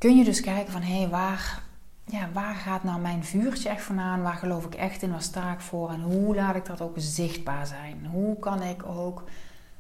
kun 0.02 0.16
je 0.16 0.24
dus 0.24 0.40
kijken 0.40 0.72
van 0.72 0.82
hé, 0.82 0.98
hey, 0.98 1.08
waar, 1.08 1.62
ja, 2.04 2.28
waar 2.32 2.54
gaat 2.54 2.82
nou 2.84 3.00
mijn 3.00 3.24
vuurtje 3.24 3.68
echt 3.68 3.82
vandaan? 3.82 4.22
Waar 4.22 4.34
geloof 4.34 4.64
ik 4.64 4.74
echt 4.74 5.02
in? 5.02 5.10
Waar 5.10 5.22
sta 5.22 5.52
ik 5.52 5.60
voor? 5.60 5.90
En 5.90 6.00
hoe 6.00 6.34
laat 6.34 6.54
ik 6.54 6.66
dat 6.66 6.80
ook 6.80 6.94
zichtbaar 6.96 7.66
zijn? 7.66 8.06
Hoe 8.10 8.38
kan 8.38 8.62
ik 8.62 8.86
ook 8.86 9.24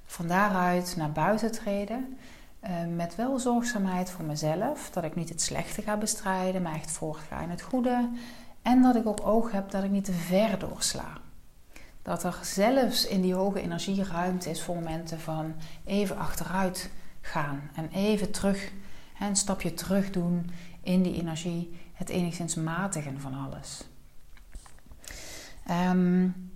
van 0.04 0.26
daaruit 0.26 0.94
naar 0.96 1.12
buiten 1.12 1.52
treden? 1.52 2.18
Uh, 2.64 2.70
met 2.96 3.16
wel 3.16 3.38
zorgzaamheid 3.38 4.10
voor 4.10 4.24
mezelf. 4.24 4.90
Dat 4.90 5.04
ik 5.04 5.14
niet 5.14 5.28
het 5.28 5.42
slechte 5.42 5.82
ga 5.82 5.96
bestrijden, 5.96 6.62
maar 6.62 6.74
echt 6.74 6.90
voortga 6.90 7.40
in 7.40 7.50
het 7.50 7.62
goede. 7.62 8.08
En 8.62 8.82
dat 8.82 8.96
ik 8.96 9.06
ook 9.06 9.26
oog 9.26 9.50
heb 9.50 9.70
dat 9.70 9.84
ik 9.84 9.90
niet 9.90 10.04
te 10.04 10.12
ver 10.12 10.58
doorsla. 10.58 11.18
Dat 12.02 12.24
er 12.24 12.38
zelfs 12.42 13.06
in 13.06 13.20
die 13.20 13.34
hoge 13.34 13.60
energie 13.60 14.04
ruimte 14.04 14.50
is 14.50 14.62
voor 14.62 14.74
momenten 14.74 15.20
van 15.20 15.54
even 15.84 16.16
achteruit 16.18 16.90
gaan 17.20 17.70
en 17.74 17.88
even 17.92 18.30
terug 18.30 18.72
een 19.28 19.36
stapje 19.36 19.74
terug 19.74 20.10
doen 20.10 20.50
in 20.82 21.02
die 21.02 21.20
energie, 21.20 21.80
het 21.92 22.08
enigszins 22.08 22.54
matigen 22.54 23.20
van 23.20 23.34
alles. 23.34 23.84
Um, 25.70 26.50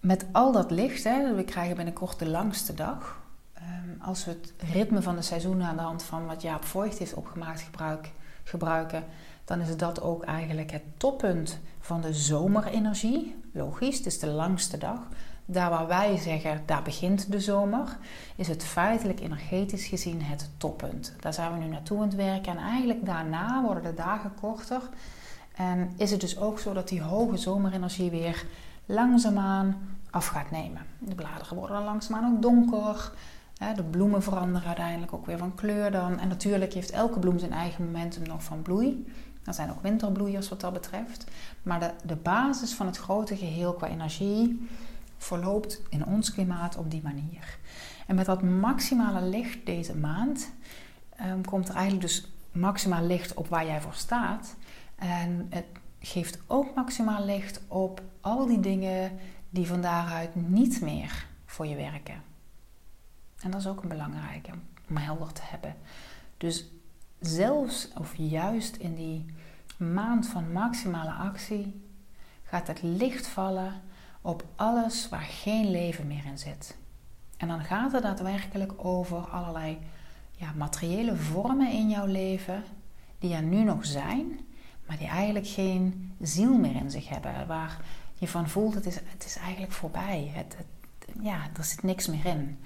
met 0.00 0.26
al 0.32 0.52
dat 0.52 0.70
licht, 0.70 1.04
hè, 1.04 1.34
we 1.34 1.44
krijgen 1.44 1.76
binnenkort 1.76 2.18
de 2.18 2.28
langste 2.28 2.74
dag. 2.74 3.24
Um, 3.56 4.00
als 4.00 4.24
we 4.24 4.30
het 4.30 4.52
ritme 4.72 5.02
van 5.02 5.16
de 5.16 5.22
seizoenen 5.22 5.66
aan 5.66 5.76
de 5.76 5.82
hand 5.82 6.02
van 6.02 6.26
wat 6.26 6.42
Jaap 6.42 6.64
Voigt 6.64 6.98
heeft 6.98 7.14
opgemaakt 7.14 7.60
gebruik, 7.60 8.10
gebruiken, 8.44 9.04
dan 9.44 9.60
is 9.60 9.76
dat 9.76 10.00
ook 10.00 10.24
eigenlijk 10.24 10.70
het 10.70 10.82
toppunt 10.96 11.58
van 11.80 12.00
de 12.00 12.14
zomerenergie. 12.14 13.42
Logisch, 13.52 13.96
het 13.96 14.06
is 14.06 14.18
de 14.18 14.26
langste 14.26 14.78
dag. 14.78 14.98
Daar 15.48 15.70
waar 15.70 15.86
wij 15.86 16.16
zeggen, 16.16 16.62
daar 16.64 16.82
begint 16.82 17.32
de 17.32 17.40
zomer, 17.40 17.96
is 18.36 18.48
het 18.48 18.64
feitelijk 18.64 19.20
energetisch 19.20 19.86
gezien 19.86 20.22
het 20.22 20.50
toppunt. 20.56 21.14
Daar 21.20 21.34
zijn 21.34 21.52
we 21.52 21.58
nu 21.58 21.66
naartoe 21.66 21.98
aan 21.98 22.06
het 22.06 22.14
werken 22.14 22.52
en 22.52 22.64
eigenlijk 22.64 23.06
daarna 23.06 23.62
worden 23.62 23.82
de 23.82 23.94
dagen 23.94 24.34
korter. 24.40 24.82
En 25.54 25.92
is 25.96 26.10
het 26.10 26.20
dus 26.20 26.38
ook 26.38 26.58
zo 26.58 26.72
dat 26.72 26.88
die 26.88 27.02
hoge 27.02 27.36
zomerenergie 27.36 28.10
weer 28.10 28.46
langzaamaan 28.86 29.76
af 30.10 30.26
gaat 30.26 30.50
nemen. 30.50 30.82
De 30.98 31.14
bladeren 31.14 31.56
worden 31.56 31.76
dan 31.76 31.84
langzaamaan 31.84 32.34
ook 32.34 32.42
donker. 32.42 33.12
De 33.74 33.82
bloemen 33.82 34.22
veranderen 34.22 34.66
uiteindelijk 34.66 35.12
ook 35.12 35.26
weer 35.26 35.38
van 35.38 35.54
kleur 35.54 35.90
dan. 35.90 36.18
En 36.18 36.28
natuurlijk 36.28 36.72
heeft 36.72 36.90
elke 36.90 37.18
bloem 37.18 37.38
zijn 37.38 37.52
eigen 37.52 37.84
momentum 37.84 38.22
nog 38.22 38.42
van 38.42 38.62
bloei. 38.62 39.06
Er 39.44 39.54
zijn 39.54 39.70
ook 39.70 39.82
winterbloeiers 39.82 40.48
wat 40.48 40.60
dat 40.60 40.72
betreft. 40.72 41.24
Maar 41.62 41.80
de, 41.80 41.90
de 42.04 42.16
basis 42.16 42.74
van 42.74 42.86
het 42.86 42.96
grote 42.96 43.36
geheel 43.36 43.72
qua 43.72 43.88
energie 43.88 44.68
verloopt 45.18 45.82
in 45.88 46.06
ons 46.06 46.32
klimaat 46.32 46.76
op 46.76 46.90
die 46.90 47.02
manier. 47.02 47.58
En 48.06 48.14
met 48.14 48.26
dat 48.26 48.42
maximale 48.42 49.22
licht 49.22 49.66
deze 49.66 49.96
maand 49.96 50.52
um, 51.20 51.44
komt 51.44 51.68
er 51.68 51.74
eigenlijk 51.74 52.06
dus 52.06 52.30
maximaal 52.52 53.06
licht 53.06 53.34
op 53.34 53.48
waar 53.48 53.66
jij 53.66 53.80
voor 53.80 53.94
staat. 53.94 54.56
En 54.96 55.46
het 55.50 55.64
geeft 56.00 56.38
ook 56.46 56.74
maximaal 56.74 57.24
licht 57.24 57.60
op 57.68 58.02
al 58.20 58.46
die 58.46 58.60
dingen 58.60 59.18
die 59.50 59.66
van 59.66 59.80
daaruit 59.80 60.48
niet 60.48 60.80
meer 60.80 61.26
voor 61.44 61.66
je 61.66 61.76
werken. 61.76 62.22
En 63.40 63.50
dat 63.50 63.60
is 63.60 63.66
ook 63.66 63.82
een 63.82 63.88
belangrijke 63.88 64.50
om 64.88 64.96
helder 64.96 65.32
te 65.32 65.42
hebben. 65.44 65.74
Dus 66.36 66.64
zelfs 67.20 67.88
of 67.98 68.14
juist 68.16 68.76
in 68.76 68.94
die 68.94 69.24
maand 69.78 70.26
van 70.26 70.52
maximale 70.52 71.12
actie 71.12 71.84
gaat 72.42 72.66
het 72.66 72.82
licht 72.82 73.26
vallen 73.26 73.82
op 74.26 74.44
alles 74.56 75.08
waar 75.08 75.28
geen 75.30 75.70
leven 75.70 76.06
meer 76.06 76.24
in 76.24 76.38
zit. 76.38 76.76
En 77.36 77.48
dan 77.48 77.60
gaat 77.60 77.92
het 77.92 78.02
daadwerkelijk 78.02 78.72
over 78.84 79.18
allerlei 79.18 79.78
ja, 80.30 80.52
materiële 80.56 81.16
vormen 81.16 81.72
in 81.72 81.90
jouw 81.90 82.06
leven 82.06 82.62
die 83.18 83.34
er 83.34 83.42
nu 83.42 83.62
nog 83.62 83.86
zijn, 83.86 84.40
maar 84.86 84.98
die 84.98 85.06
eigenlijk 85.08 85.46
geen 85.46 86.14
ziel 86.20 86.58
meer 86.58 86.74
in 86.74 86.90
zich 86.90 87.08
hebben. 87.08 87.46
Waar 87.46 87.80
je 88.14 88.28
van 88.28 88.48
voelt, 88.48 88.74
het 88.74 88.86
is, 88.86 88.94
het 88.94 89.24
is 89.24 89.36
eigenlijk 89.36 89.72
voorbij. 89.72 90.30
Het, 90.34 90.56
ja, 91.20 91.38
er 91.56 91.64
zit 91.64 91.82
niks 91.82 92.06
meer 92.06 92.26
in. 92.26 92.58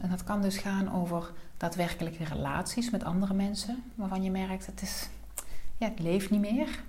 En 0.00 0.10
dat 0.10 0.24
kan 0.24 0.42
dus 0.42 0.56
gaan 0.56 0.92
over 0.92 1.32
daadwerkelijke 1.56 2.24
relaties 2.24 2.90
met 2.90 3.04
andere 3.04 3.34
mensen, 3.34 3.82
waarvan 3.94 4.22
je 4.22 4.30
merkt, 4.30 4.66
het 4.66 4.82
is, 4.82 5.08
ja, 5.76 5.88
het 5.88 5.98
leeft 5.98 6.30
niet 6.30 6.40
meer. 6.40 6.82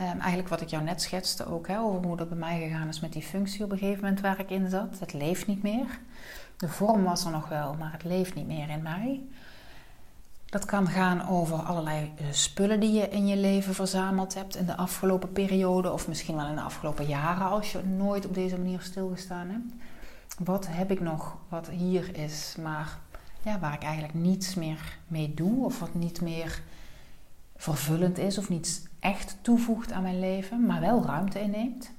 Um, 0.00 0.18
eigenlijk 0.18 0.48
wat 0.48 0.60
ik 0.60 0.68
jou 0.68 0.82
net 0.84 1.02
schetste 1.02 1.46
ook, 1.46 1.68
hè, 1.68 1.80
over 1.80 2.06
hoe 2.06 2.16
dat 2.16 2.28
bij 2.28 2.38
mij 2.38 2.60
gegaan 2.60 2.88
is 2.88 3.00
met 3.00 3.12
die 3.12 3.22
functie 3.22 3.64
op 3.64 3.72
een 3.72 3.78
gegeven 3.78 4.02
moment 4.02 4.20
waar 4.20 4.40
ik 4.40 4.50
in 4.50 4.70
zat. 4.70 4.98
Het 4.98 5.12
leeft 5.12 5.46
niet 5.46 5.62
meer. 5.62 5.98
De 6.56 6.68
vorm 6.68 7.04
was 7.04 7.24
er 7.24 7.30
nog 7.30 7.48
wel, 7.48 7.74
maar 7.74 7.92
het 7.92 8.04
leeft 8.04 8.34
niet 8.34 8.46
meer 8.46 8.68
in 8.68 8.82
mij. 8.82 9.20
Dat 10.46 10.64
kan 10.64 10.88
gaan 10.88 11.28
over 11.28 11.56
allerlei 11.58 12.12
eh, 12.16 12.26
spullen 12.30 12.80
die 12.80 12.92
je 12.92 13.08
in 13.08 13.26
je 13.26 13.36
leven 13.36 13.74
verzameld 13.74 14.34
hebt 14.34 14.56
in 14.56 14.66
de 14.66 14.76
afgelopen 14.76 15.32
periode, 15.32 15.92
of 15.92 16.08
misschien 16.08 16.36
wel 16.36 16.46
in 16.46 16.54
de 16.54 16.60
afgelopen 16.60 17.06
jaren 17.06 17.46
als 17.46 17.72
je 17.72 17.84
nooit 17.84 18.26
op 18.26 18.34
deze 18.34 18.58
manier 18.58 18.80
stilgestaan 18.80 19.48
hebt. 19.48 19.72
Wat 20.38 20.66
heb 20.70 20.90
ik 20.90 21.00
nog 21.00 21.36
wat 21.48 21.68
hier 21.68 22.16
is, 22.16 22.56
maar 22.62 22.98
ja, 23.42 23.58
waar 23.58 23.74
ik 23.74 23.82
eigenlijk 23.82 24.14
niets 24.14 24.54
meer 24.54 24.98
mee 25.06 25.34
doe, 25.34 25.64
of 25.64 25.78
wat 25.78 25.94
niet 25.94 26.20
meer 26.20 26.62
vervullend 27.56 28.18
is, 28.18 28.38
of 28.38 28.48
niets 28.48 28.80
echt 29.00 29.38
toevoegt 29.40 29.92
aan 29.92 30.02
mijn 30.02 30.20
leven, 30.20 30.66
maar 30.66 30.80
wel 30.80 31.04
ruimte 31.04 31.40
inneemt. 31.40 31.92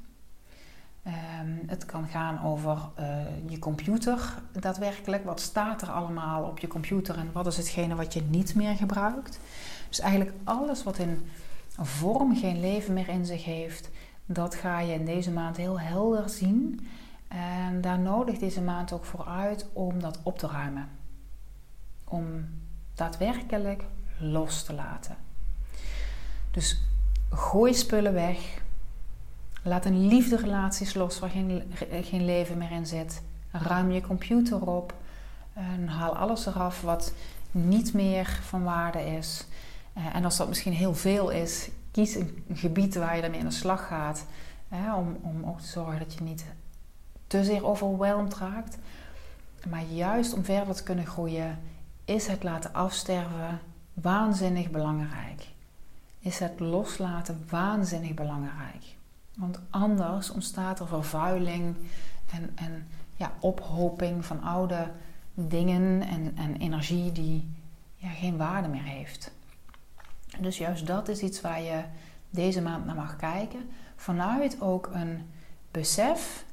Ehm, 1.04 1.68
het 1.68 1.86
kan 1.86 2.08
gaan 2.08 2.44
over 2.44 2.78
uh, 3.00 3.18
je 3.48 3.60
computer 3.60 4.34
daadwerkelijk. 4.60 5.26
Wat 5.26 5.40
staat 5.40 5.82
er 5.82 5.90
allemaal 5.90 6.44
op 6.44 6.60
je 6.60 6.68
computer 6.68 7.18
en 7.18 7.32
wat 7.32 7.48
is 7.48 7.58
hetgene 7.58 7.96
wat 7.96 8.14
je 8.14 8.22
niet 8.22 8.56
meer 8.56 8.76
gebruikt? 8.76 9.40
Dus 9.88 10.00
eigenlijk 10.00 10.36
alles 10.44 10.84
wat 10.84 10.98
in 10.98 11.28
vorm 11.78 12.36
geen 12.36 12.60
leven 12.60 12.94
meer 12.94 13.10
in 13.10 13.26
zich 13.26 13.46
heeft, 13.46 13.90
dat 14.26 14.56
ga 14.56 14.80
je 14.80 14.94
in 14.94 15.06
deze 15.06 15.32
maand 15.32 15.58
heel 15.58 15.80
helder 15.80 16.30
zien. 16.30 16.88
En 17.28 17.82
daar 17.82 18.00
nodigt 18.00 18.40
deze 18.40 18.62
maand 18.62 18.92
ook 18.92 19.06
voor 19.06 19.26
uit 19.26 19.68
om 19.74 20.00
dat 20.00 20.20
op 20.24 20.38
te 20.38 20.48
ruimen. 20.48 20.90
Om 22.04 22.46
daadwerkelijk 22.94 23.84
los 24.20 24.64
te 24.64 24.74
laten. 24.74 25.16
Dus 26.52 26.82
gooi 27.30 27.74
spullen 27.74 28.14
weg. 28.14 28.38
Laat 29.64 29.86
een 29.86 30.08
liefderelaties 30.08 30.94
los 30.94 31.20
waar 31.20 31.30
geen, 31.30 31.74
geen 32.04 32.26
leven 32.26 32.58
meer 32.58 32.72
in 32.72 32.88
zit. 32.88 33.22
Ruim 33.52 33.92
je 33.92 34.02
computer 34.02 34.68
op. 34.68 34.94
En 35.54 35.88
haal 35.88 36.16
alles 36.16 36.46
eraf 36.46 36.82
wat 36.82 37.14
niet 37.52 37.94
meer 37.94 38.40
van 38.44 38.64
waarde 38.64 39.06
is. 39.06 39.48
Eh, 39.94 40.16
en 40.16 40.26
als 40.26 40.38
dat 40.38 40.48
misschien 40.48 40.74
heel 40.74 40.96
veel 40.96 41.30
is, 41.30 41.70
kies 41.92 42.16
een 42.16 42.44
gebied 42.54 42.96
waar 42.96 43.16
je 43.16 43.22
ermee 43.22 43.40
aan 43.40 43.46
de 43.46 43.52
slag 43.52 43.88
gaat. 43.88 44.26
om, 44.96 45.18
om 45.22 45.46
ook 45.46 45.60
te 45.60 45.68
zorgen 45.68 46.00
dat 46.00 46.14
je 46.14 46.24
niet 46.24 46.46
te 47.28 47.44
zeer 47.44 47.66
overweldigd 47.66 48.38
raakt. 48.38 48.78
Maar 49.70 49.84
juist 49.84 50.34
om 50.34 50.44
verder 50.44 50.76
te 50.76 50.84
kunnen 50.84 51.06
groeien, 51.06 51.60
is 52.06 52.28
het 52.28 52.44
laten 52.44 52.74
afsterven 52.74 53.60
waanzinnig 53.94 54.70
belangrijk. 54.70 55.48
Is 56.20 56.40
het 56.40 56.60
loslaten 56.60 57.46
waanzinnig 57.50 58.14
belangrijk. 58.14 58.96
Want 59.36 59.60
anders 59.70 60.30
ontstaat 60.30 60.80
er 60.80 60.88
vervuiling 60.88 61.76
en, 62.32 62.52
en 62.56 62.88
ja, 63.16 63.32
ophoping 63.40 64.26
van 64.26 64.44
oude 64.44 64.92
dingen 65.34 66.02
en, 66.02 66.38
en 66.38 66.56
energie 66.56 67.12
die 67.12 67.50
ja, 67.96 68.10
geen 68.10 68.38
waarde 68.38 68.68
meer 68.68 68.84
heeft. 68.84 69.32
Dus 70.40 70.58
juist 70.58 70.88
dat 70.88 71.08
is 71.08 71.22
iets 71.22 71.42
waar 71.42 71.62
je 71.62 71.84
deze 72.30 72.62
maand 72.62 72.86
naar 72.86 72.96
mag 72.96 73.16
kijken. 73.16 73.70
Vanuit 73.96 74.62
ook 74.62 74.90
een 74.94 75.30
besef 75.72 76.46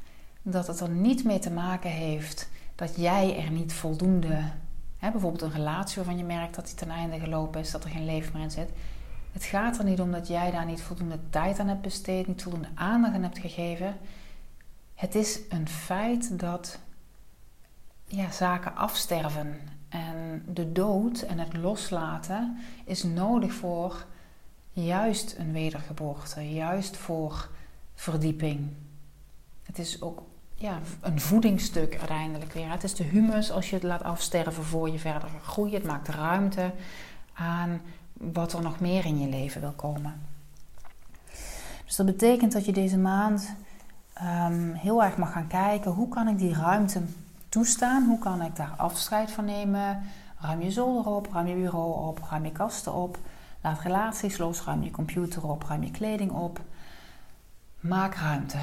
dat 0.43 0.67
het 0.67 0.81
er 0.81 0.89
niet 0.89 1.25
mee 1.25 1.39
te 1.39 1.51
maken 1.51 1.91
heeft 1.91 2.49
dat 2.75 2.97
jij 2.97 3.45
er 3.45 3.51
niet 3.51 3.73
voldoende, 3.73 4.43
hè, 4.99 5.11
bijvoorbeeld 5.11 5.43
een 5.43 5.53
relatie 5.53 5.97
waarvan 5.97 6.19
je 6.19 6.25
merkt 6.25 6.55
dat 6.55 6.67
die 6.67 6.75
ten 6.75 6.91
einde 6.91 7.19
gelopen 7.19 7.61
is, 7.61 7.71
dat 7.71 7.85
er 7.85 7.91
geen 7.91 8.05
leven 8.05 8.33
meer 8.33 8.43
in 8.43 8.51
zit. 8.51 8.71
Het 9.37 9.45
gaat 9.45 9.79
er 9.79 9.85
niet 9.85 10.01
om 10.01 10.13
dat 10.13 10.29
jij 10.29 10.51
daar 10.51 10.67
niet 10.67 10.83
voldoende 10.83 11.19
tijd 11.31 11.59
aan 11.59 11.69
hebt 11.69 11.83
besteed, 11.83 12.27
niet 12.27 12.43
voldoende 12.43 12.69
aandacht 12.75 13.15
aan 13.15 13.23
hebt 13.23 13.39
gegeven. 13.39 13.97
Het 14.95 15.15
is 15.15 15.41
een 15.49 15.69
feit 15.69 16.39
dat 16.39 16.79
ja, 18.05 18.31
zaken 18.31 18.77
afsterven. 18.77 19.59
En 19.89 20.45
de 20.49 20.73
dood 20.73 21.21
en 21.21 21.39
het 21.39 21.57
loslaten 21.57 22.59
is 22.85 23.03
nodig 23.03 23.53
voor 23.53 24.07
juist 24.73 25.35
een 25.39 25.53
wedergeboorte, 25.53 26.53
juist 26.53 26.97
voor 26.97 27.49
verdieping. 27.95 28.69
Het 29.63 29.79
is 29.79 30.03
ook 30.03 30.23
ja, 30.55 30.81
een 31.01 31.21
voedingsstuk 31.21 31.97
uiteindelijk 31.99 32.53
weer. 32.53 32.71
Het 32.71 32.85
is 32.85 32.95
de 32.95 33.05
humus 33.05 33.51
als 33.51 33.71
je 33.71 33.75
het 33.75 33.85
laat 33.85 34.03
afsterven 34.03 34.65
voor 34.65 34.91
je 34.91 34.99
verder 34.99 35.29
groeit. 35.43 35.73
Het 35.73 35.85
maakt 35.85 36.09
ruimte 36.09 36.73
aan 37.33 37.81
wat 38.19 38.53
er 38.53 38.63
nog 38.63 38.81
meer 38.81 39.05
in 39.05 39.19
je 39.19 39.29
leven 39.29 39.61
wil 39.61 39.73
komen. 39.77 40.21
Dus 41.85 41.97
dat 41.97 42.07
betekent 42.07 42.53
dat 42.53 42.65
je 42.65 42.73
deze 42.73 42.99
maand 42.99 43.55
um, 44.23 44.73
heel 44.73 45.05
erg 45.05 45.17
mag 45.17 45.33
gaan 45.33 45.47
kijken 45.47 45.91
hoe 45.91 46.09
kan 46.09 46.29
ik 46.29 46.39
die 46.39 46.55
ruimte 46.55 47.03
toestaan, 47.49 48.07
hoe 48.07 48.19
kan 48.19 48.43
ik 48.43 48.57
daar 48.57 48.75
afscheid 48.77 49.31
van 49.31 49.45
nemen. 49.45 50.03
Ruim 50.41 50.63
je 50.63 50.71
zolder 50.71 51.13
op, 51.13 51.33
ruim 51.33 51.47
je 51.47 51.55
bureau 51.55 52.07
op, 52.09 52.27
ruim 52.31 52.45
je 52.45 52.53
kasten 52.53 52.95
op. 52.95 53.19
Laat 53.61 53.81
relaties 53.81 54.39
los, 54.39 54.63
ruim 54.63 54.83
je 54.83 54.91
computer 54.91 55.49
op, 55.49 55.63
ruim 55.63 55.83
je 55.83 55.91
kleding 55.91 56.31
op. 56.31 56.61
Maak 57.81 58.15
ruimte, 58.15 58.59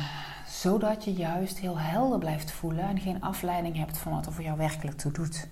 zodat 0.47 1.03
je 1.03 1.13
juist 1.13 1.57
heel 1.57 1.79
helder 1.79 2.19
blijft 2.19 2.51
voelen 2.51 2.83
en 2.83 2.99
geen 2.99 3.21
afleiding 3.21 3.77
hebt 3.77 3.97
van 3.97 4.11
wat 4.11 4.25
er 4.25 4.33
voor 4.33 4.43
jou 4.43 4.57
werkelijk 4.57 4.97
toe 4.97 5.11
doet. 5.11 5.47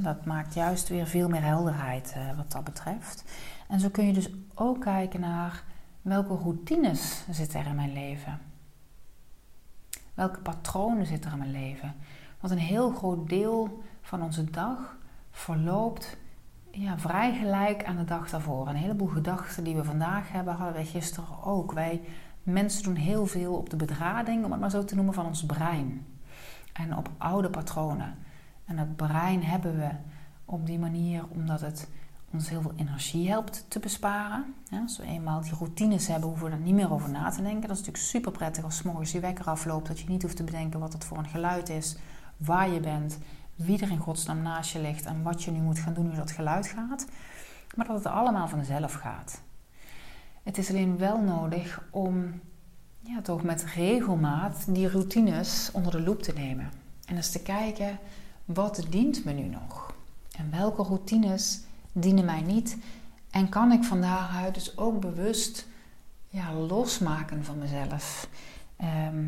Dat 0.00 0.24
maakt 0.24 0.54
juist 0.54 0.88
weer 0.88 1.06
veel 1.06 1.28
meer 1.28 1.42
helderheid 1.42 2.12
eh, 2.12 2.36
wat 2.36 2.52
dat 2.52 2.64
betreft. 2.64 3.24
En 3.68 3.80
zo 3.80 3.88
kun 3.88 4.06
je 4.06 4.12
dus 4.12 4.30
ook 4.54 4.80
kijken 4.80 5.20
naar 5.20 5.62
welke 6.02 6.34
routines 6.34 7.24
zitten 7.30 7.60
er 7.60 7.66
in 7.66 7.74
mijn 7.74 7.92
leven. 7.92 8.40
Welke 10.14 10.40
patronen 10.40 11.06
zitten 11.06 11.30
er 11.30 11.36
in 11.36 11.42
mijn 11.42 11.64
leven? 11.64 11.94
Want 12.40 12.52
een 12.52 12.58
heel 12.58 12.90
groot 12.90 13.28
deel 13.28 13.82
van 14.00 14.22
onze 14.22 14.50
dag 14.50 14.96
verloopt 15.30 16.16
ja, 16.70 16.98
vrij 16.98 17.34
gelijk 17.34 17.84
aan 17.84 17.96
de 17.96 18.04
dag 18.04 18.30
daarvoor. 18.30 18.68
Een 18.68 18.74
heleboel 18.74 19.08
gedachten 19.08 19.64
die 19.64 19.76
we 19.76 19.84
vandaag 19.84 20.32
hebben, 20.32 20.54
hadden 20.54 20.74
wij 20.74 20.84
gisteren 20.84 21.42
ook. 21.42 21.72
Wij 21.72 22.00
mensen 22.42 22.82
doen 22.82 22.94
heel 22.94 23.26
veel 23.26 23.54
op 23.54 23.70
de 23.70 23.76
bedrading, 23.76 24.44
om 24.44 24.50
het 24.50 24.60
maar 24.60 24.70
zo 24.70 24.84
te 24.84 24.94
noemen, 24.94 25.14
van 25.14 25.26
ons 25.26 25.46
brein. 25.46 26.06
En 26.72 26.96
op 26.96 27.10
oude 27.18 27.50
patronen. 27.50 28.14
En 28.64 28.78
het 28.78 28.96
brein 28.96 29.44
hebben 29.44 29.78
we 29.78 29.90
op 30.44 30.66
die 30.66 30.78
manier 30.78 31.24
omdat 31.28 31.60
het 31.60 31.88
ons 32.32 32.48
heel 32.48 32.60
veel 32.62 32.72
energie 32.76 33.28
helpt 33.28 33.64
te 33.68 33.78
besparen. 33.78 34.54
Als 34.82 34.98
we 34.98 35.04
eenmaal 35.04 35.40
die 35.40 35.54
routines 35.54 36.06
hebben, 36.06 36.28
hoeven 36.28 36.46
we 36.46 36.52
er 36.52 36.60
niet 36.60 36.74
meer 36.74 36.92
over 36.92 37.10
na 37.10 37.30
te 37.30 37.42
denken. 37.42 37.68
Dat 37.68 37.70
is 37.70 37.78
natuurlijk 37.78 38.04
super 38.04 38.32
prettig 38.32 38.64
als 38.64 38.82
morgens 38.82 39.12
je 39.12 39.20
wekker 39.20 39.44
afloopt. 39.44 39.86
Dat 39.86 40.00
je 40.00 40.08
niet 40.08 40.22
hoeft 40.22 40.36
te 40.36 40.44
bedenken 40.44 40.80
wat 40.80 40.92
het 40.92 41.04
voor 41.04 41.18
een 41.18 41.28
geluid 41.28 41.68
is, 41.68 41.96
waar 42.36 42.70
je 42.70 42.80
bent, 42.80 43.18
wie 43.54 43.80
er 43.80 43.90
in 43.90 43.98
godsnaam 43.98 44.42
naast 44.42 44.72
je 44.72 44.80
ligt 44.80 45.04
en 45.04 45.22
wat 45.22 45.42
je 45.42 45.50
nu 45.50 45.60
moet 45.60 45.78
gaan 45.78 45.94
doen 45.94 46.06
hoe 46.06 46.16
dat 46.16 46.30
geluid 46.30 46.66
gaat. 46.66 47.06
Maar 47.74 47.86
dat 47.86 47.96
het 47.96 48.06
allemaal 48.06 48.48
vanzelf 48.48 48.92
gaat. 48.92 49.42
Het 50.42 50.58
is 50.58 50.68
alleen 50.68 50.98
wel 50.98 51.20
nodig 51.20 51.82
om 51.90 52.40
ja, 53.00 53.20
toch 53.20 53.42
met 53.42 53.64
regelmaat 53.64 54.74
die 54.74 54.88
routines 54.88 55.70
onder 55.72 55.92
de 55.92 56.00
loep 56.00 56.22
te 56.22 56.32
nemen. 56.32 56.70
En 57.06 57.16
eens 57.16 57.30
te 57.30 57.42
kijken 57.42 57.98
wat 58.54 58.84
dient 58.88 59.24
me 59.24 59.32
nu 59.32 59.42
nog? 59.42 59.94
En 60.36 60.50
welke 60.50 60.82
routines 60.82 61.60
dienen 61.92 62.24
mij 62.24 62.40
niet? 62.40 62.76
En 63.30 63.48
kan 63.48 63.72
ik 63.72 63.84
van 63.84 64.00
daaruit 64.00 64.54
dus 64.54 64.78
ook 64.78 65.00
bewust 65.00 65.66
ja, 66.28 66.52
losmaken 66.52 67.44
van 67.44 67.58
mezelf? 67.58 68.28
Ehm, 68.76 69.26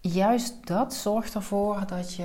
juist 0.00 0.66
dat 0.66 0.94
zorgt 0.94 1.34
ervoor 1.34 1.86
dat 1.86 2.14
je 2.14 2.22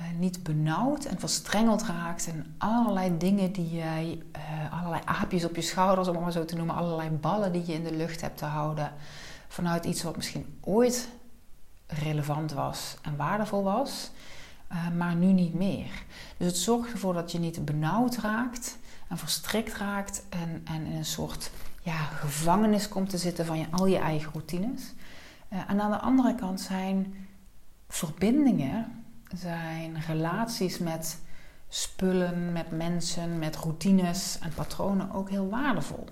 uh, 0.00 0.18
niet 0.18 0.42
benauwd 0.42 1.04
en 1.04 1.18
verstrengeld 1.18 1.82
raakt 1.82 2.26
in 2.26 2.54
allerlei 2.58 3.18
dingen 3.18 3.52
die 3.52 3.70
jij, 3.70 4.22
uh, 4.36 4.78
allerlei 4.78 5.02
aapjes 5.04 5.44
op 5.44 5.56
je 5.56 5.62
schouders, 5.62 6.08
om 6.08 6.14
het 6.14 6.22
maar 6.22 6.32
zo 6.32 6.44
te 6.44 6.56
noemen, 6.56 6.74
allerlei 6.74 7.10
ballen 7.10 7.52
die 7.52 7.66
je 7.66 7.72
in 7.72 7.84
de 7.84 7.96
lucht 7.96 8.20
hebt 8.20 8.38
te 8.38 8.44
houden. 8.44 8.92
Vanuit 9.48 9.84
iets 9.84 10.02
wat 10.02 10.16
misschien 10.16 10.58
ooit 10.60 11.08
relevant 11.90 12.52
was 12.52 12.96
en 13.02 13.16
waardevol 13.16 13.62
was, 13.62 14.10
uh, 14.72 14.90
maar 14.90 15.14
nu 15.14 15.26
niet 15.26 15.54
meer. 15.54 16.04
Dus 16.36 16.46
het 16.46 16.56
zorgt 16.56 16.92
ervoor 16.92 17.14
dat 17.14 17.32
je 17.32 17.38
niet 17.38 17.64
benauwd 17.64 18.16
raakt 18.16 18.78
en 19.08 19.18
verstrikt 19.18 19.76
raakt 19.76 20.24
en, 20.28 20.62
en 20.64 20.86
in 20.86 20.96
een 20.96 21.04
soort 21.04 21.50
ja, 21.82 21.96
gevangenis 21.96 22.88
komt 22.88 23.10
te 23.10 23.18
zitten 23.18 23.46
van 23.46 23.58
je, 23.58 23.66
al 23.70 23.86
je 23.86 23.98
eigen 23.98 24.32
routines. 24.32 24.94
Uh, 25.52 25.58
en 25.66 25.80
aan 25.80 25.90
de 25.90 25.98
andere 25.98 26.34
kant 26.34 26.60
zijn 26.60 27.14
verbindingen, 27.88 29.04
zijn 29.34 30.00
relaties 30.00 30.78
met 30.78 31.18
spullen, 31.68 32.52
met 32.52 32.70
mensen, 32.70 33.38
met 33.38 33.56
routines 33.56 34.38
en 34.38 34.52
patronen 34.54 35.12
ook 35.12 35.30
heel 35.30 35.48
waardevol. 35.48 36.06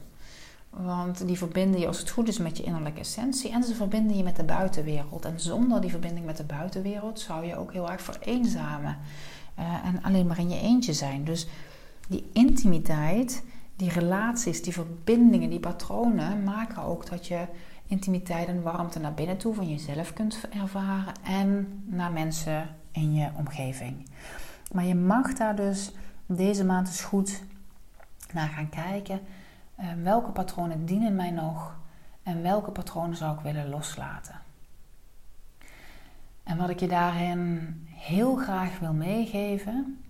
Want 0.70 1.26
die 1.26 1.38
verbinden 1.38 1.80
je, 1.80 1.86
als 1.86 1.98
het 1.98 2.10
goed 2.10 2.28
is, 2.28 2.38
met 2.38 2.56
je 2.56 2.62
innerlijke 2.62 3.00
essentie. 3.00 3.50
En 3.50 3.64
ze 3.64 3.74
verbinden 3.74 4.16
je 4.16 4.22
met 4.22 4.36
de 4.36 4.44
buitenwereld. 4.44 5.24
En 5.24 5.40
zonder 5.40 5.80
die 5.80 5.90
verbinding 5.90 6.26
met 6.26 6.36
de 6.36 6.44
buitenwereld 6.44 7.20
zou 7.20 7.46
je 7.46 7.56
ook 7.56 7.72
heel 7.72 7.90
erg 7.90 8.00
vereenzamen. 8.00 8.96
Uh, 9.58 9.84
en 9.84 10.02
alleen 10.02 10.26
maar 10.26 10.38
in 10.38 10.50
je 10.50 10.60
eentje 10.60 10.92
zijn. 10.92 11.24
Dus 11.24 11.46
die 12.08 12.30
intimiteit, 12.32 13.44
die 13.76 13.90
relaties, 13.90 14.62
die 14.62 14.72
verbindingen, 14.72 15.50
die 15.50 15.60
patronen 15.60 16.42
maken 16.42 16.82
ook 16.82 17.10
dat 17.10 17.26
je 17.26 17.46
intimiteit 17.86 18.48
en 18.48 18.62
warmte 18.62 18.98
naar 18.98 19.14
binnen 19.14 19.36
toe 19.36 19.54
van 19.54 19.68
jezelf 19.68 20.12
kunt 20.12 20.40
ervaren 20.50 21.14
en 21.22 21.82
naar 21.86 22.12
mensen 22.12 22.68
in 22.92 23.14
je 23.14 23.28
omgeving. 23.36 24.08
Maar 24.72 24.84
je 24.84 24.94
mag 24.94 25.32
daar 25.32 25.56
dus 25.56 25.92
deze 26.26 26.64
maand 26.64 26.88
eens 26.88 27.02
goed 27.02 27.42
naar 28.32 28.48
gaan 28.48 28.68
kijken. 28.68 29.20
Uh, 29.80 29.86
welke 30.02 30.30
patronen 30.30 30.84
dienen 30.84 31.16
mij 31.16 31.30
nog 31.30 31.76
en 32.22 32.42
welke 32.42 32.70
patronen 32.70 33.16
zou 33.16 33.34
ik 33.34 33.40
willen 33.40 33.68
loslaten? 33.68 34.40
En 36.42 36.56
wat 36.56 36.68
ik 36.68 36.80
je 36.80 36.88
daarin 36.88 37.74
heel 37.94 38.36
graag 38.36 38.78
wil 38.78 38.92
meegeven, 38.92 40.04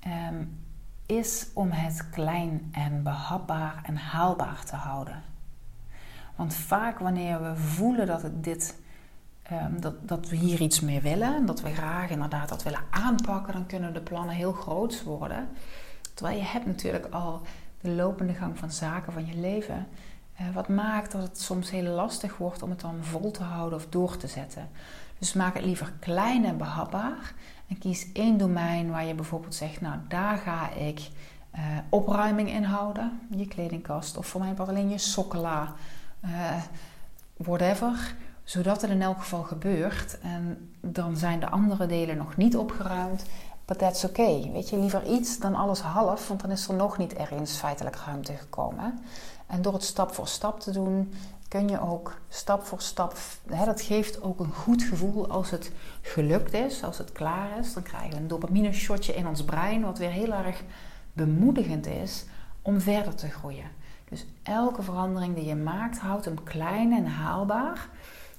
ehm, 0.00 0.44
is 1.06 1.46
om 1.54 1.70
het 1.70 2.10
klein 2.10 2.68
en 2.72 3.02
behapbaar 3.02 3.80
en 3.82 3.96
haalbaar 3.96 4.64
te 4.64 4.76
houden. 4.76 5.22
Want 6.36 6.54
vaak 6.54 6.98
wanneer 6.98 7.42
we 7.42 7.56
voelen 7.56 8.06
dat, 8.06 8.22
het 8.22 8.44
dit, 8.44 8.80
ehm, 9.42 9.80
dat, 9.80 10.08
dat 10.08 10.28
we 10.28 10.36
hier 10.36 10.60
iets 10.60 10.80
mee 10.80 11.00
willen, 11.00 11.34
en 11.34 11.46
dat 11.46 11.60
we 11.60 11.74
graag 11.74 12.10
inderdaad 12.10 12.48
dat 12.48 12.62
willen 12.62 12.84
aanpakken, 12.90 13.52
dan 13.52 13.66
kunnen 13.66 13.94
de 13.94 14.00
plannen 14.00 14.34
heel 14.34 14.52
groot 14.52 15.02
worden. 15.02 15.48
Terwijl 16.14 16.38
je 16.38 16.44
hebt 16.44 16.66
natuurlijk 16.66 17.06
al 17.06 17.42
de 17.80 17.90
lopende 17.90 18.34
gang 18.34 18.58
van 18.58 18.70
zaken 18.70 19.12
van 19.12 19.26
je 19.26 19.36
leven. 19.36 19.86
Uh, 20.40 20.54
wat 20.54 20.68
maakt 20.68 21.12
dat 21.12 21.22
het 21.22 21.40
soms 21.40 21.70
heel 21.70 21.92
lastig 21.92 22.36
wordt 22.36 22.62
om 22.62 22.70
het 22.70 22.80
dan 22.80 22.96
vol 23.00 23.30
te 23.30 23.42
houden 23.42 23.78
of 23.78 23.86
door 23.88 24.16
te 24.16 24.26
zetten. 24.26 24.68
Dus 25.18 25.32
maak 25.32 25.54
het 25.54 25.64
liever 25.64 25.92
klein 26.00 26.44
en 26.44 26.56
behapbaar. 26.56 27.34
En 27.68 27.78
kies 27.78 28.12
één 28.12 28.38
domein 28.38 28.90
waar 28.90 29.04
je 29.04 29.14
bijvoorbeeld 29.14 29.54
zegt, 29.54 29.80
nou 29.80 29.98
daar 30.08 30.36
ga 30.36 30.70
ik 30.70 31.10
uh, 31.54 31.60
opruiming 31.88 32.50
in 32.50 32.62
houden. 32.62 33.20
Je 33.36 33.48
kledingkast 33.48 34.16
of 34.16 34.26
voor 34.26 34.40
mij 34.40 34.54
wat 34.54 34.68
alleen 34.68 34.90
je 34.90 34.98
sokkela. 34.98 35.74
Uh, 36.24 36.62
whatever. 37.36 38.14
Zodat 38.44 38.82
het 38.82 38.90
in 38.90 39.02
elk 39.02 39.18
geval 39.18 39.42
gebeurt. 39.42 40.18
En 40.20 40.72
dan 40.80 41.16
zijn 41.16 41.40
de 41.40 41.48
andere 41.48 41.86
delen 41.86 42.16
nog 42.16 42.36
niet 42.36 42.56
opgeruimd. 42.56 43.24
But 43.66 43.78
that's 43.78 44.04
okay. 44.04 44.50
Weet 44.52 44.68
je, 44.68 44.76
liever 44.76 45.06
iets 45.06 45.38
dan 45.38 45.54
alles 45.54 45.80
half, 45.80 46.28
want 46.28 46.40
dan 46.40 46.50
is 46.50 46.68
er 46.68 46.74
nog 46.74 46.98
niet 46.98 47.14
ergens 47.14 47.56
feitelijk 47.56 47.96
ruimte 47.96 48.32
gekomen. 48.32 48.98
En 49.46 49.62
door 49.62 49.72
het 49.72 49.84
stap 49.84 50.14
voor 50.14 50.28
stap 50.28 50.60
te 50.60 50.70
doen, 50.70 51.12
kun 51.48 51.68
je 51.68 51.80
ook 51.80 52.14
stap 52.28 52.64
voor 52.64 52.80
stap. 52.80 53.16
Hè, 53.46 53.64
dat 53.64 53.80
geeft 53.80 54.22
ook 54.22 54.40
een 54.40 54.52
goed 54.52 54.82
gevoel 54.82 55.28
als 55.28 55.50
het 55.50 55.70
gelukt 56.02 56.52
is, 56.52 56.82
als 56.82 56.98
het 56.98 57.12
klaar 57.12 57.58
is. 57.58 57.72
Dan 57.72 57.82
krijgen 57.82 58.10
we 58.10 58.16
een 58.16 58.28
dopamine 58.28 58.72
shotje 58.72 59.14
in 59.14 59.26
ons 59.26 59.44
brein, 59.44 59.82
wat 59.82 59.98
weer 59.98 60.10
heel 60.10 60.32
erg 60.32 60.62
bemoedigend 61.12 61.86
is 61.86 62.24
om 62.62 62.80
verder 62.80 63.14
te 63.14 63.28
groeien. 63.28 63.70
Dus 64.08 64.26
elke 64.42 64.82
verandering 64.82 65.34
die 65.34 65.44
je 65.44 65.54
maakt, 65.54 65.98
houdt 65.98 66.24
hem 66.24 66.42
klein 66.42 66.92
en 66.92 67.06
haalbaar, 67.06 67.88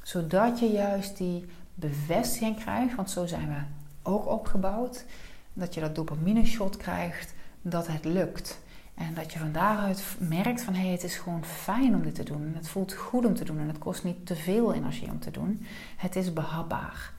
zodat 0.04 0.60
je 0.60 0.72
juist 0.72 1.18
die 1.18 1.46
bevestiging 1.74 2.60
krijgt, 2.60 2.96
want 2.96 3.10
zo 3.10 3.26
zijn 3.26 3.48
we 3.48 3.77
ook 4.08 4.28
opgebouwd, 4.28 5.06
dat 5.54 5.74
je 5.74 5.80
dat 5.80 5.96
dopamine 5.96 6.46
shot 6.46 6.78
krijgt, 6.78 7.34
dat 7.62 7.88
het 7.88 8.06
lukt. 8.06 8.60
En 8.96 9.14
dat 9.14 9.34
je 9.34 9.40
van 9.40 9.52
daaruit 9.52 10.04
merkt 10.20 10.62
van 10.62 10.74
hé, 10.74 10.82
hey, 10.82 10.92
het 10.92 11.04
is 11.04 11.16
gewoon 11.16 11.46
fijn 11.46 11.96
om 11.96 12.04
dit 12.04 12.16
te 12.16 12.24
doen. 12.24 12.52
Het 12.56 12.70
voelt 12.70 12.94
goed 12.94 13.26
om 13.26 13.36
te 13.36 13.46
doen 13.46 13.60
en 13.60 13.68
het 13.68 13.78
kost 13.78 14.04
niet 14.04 14.26
te 14.26 14.36
veel 14.36 14.74
energie 14.74 15.10
om 15.10 15.20
te 15.20 15.32
doen. 15.32 15.66
Het 15.98 16.16
is 16.16 16.34
behapbaar. 16.34 17.12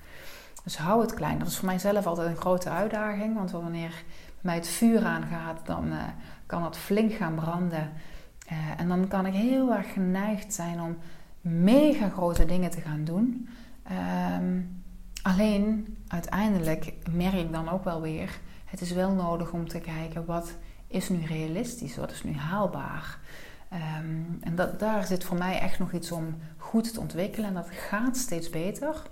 Dus 0.64 0.78
hou 0.78 1.00
het 1.00 1.14
klein. 1.14 1.38
Dat 1.38 1.48
is 1.48 1.56
voor 1.56 1.66
mijzelf 1.68 2.06
altijd 2.06 2.28
een 2.28 2.36
grote 2.36 2.70
uitdaging. 2.70 3.34
Want 3.34 3.50
wanneer 3.50 4.04
mij 4.40 4.54
het 4.54 4.68
vuur 4.68 5.04
aangaat, 5.04 5.66
dan 5.66 5.86
uh, 5.86 6.02
kan 6.46 6.62
dat 6.62 6.78
flink 6.78 7.12
gaan 7.12 7.34
branden. 7.34 7.92
Uh, 8.52 8.80
en 8.80 8.88
dan 8.88 9.08
kan 9.08 9.26
ik 9.26 9.32
heel 9.32 9.74
erg 9.74 9.92
geneigd 9.92 10.54
zijn 10.54 10.80
om 10.80 10.96
mega 11.40 12.08
grote 12.08 12.44
dingen 12.44 12.70
te 12.70 12.80
gaan 12.80 13.04
doen. 13.04 13.48
Um, 14.40 14.77
alleen 15.22 15.96
uiteindelijk 16.08 16.92
merk 17.10 17.34
ik 17.34 17.52
dan 17.52 17.68
ook 17.68 17.84
wel 17.84 18.00
weer, 18.00 18.38
het 18.64 18.80
is 18.80 18.92
wel 18.92 19.10
nodig 19.10 19.52
om 19.52 19.68
te 19.68 19.80
kijken 19.80 20.24
wat 20.24 20.52
is 20.86 21.08
nu 21.08 21.24
realistisch, 21.24 21.96
wat 21.96 22.10
is 22.10 22.22
nu 22.22 22.34
haalbaar. 22.34 23.18
Um, 23.72 24.38
en 24.40 24.54
dat, 24.54 24.80
daar 24.80 25.06
zit 25.06 25.24
voor 25.24 25.36
mij 25.36 25.58
echt 25.58 25.78
nog 25.78 25.92
iets 25.92 26.12
om 26.12 26.36
goed 26.56 26.94
te 26.94 27.00
ontwikkelen 27.00 27.48
en 27.48 27.54
dat 27.54 27.68
gaat 27.70 28.16
steeds 28.16 28.50
beter. 28.50 29.02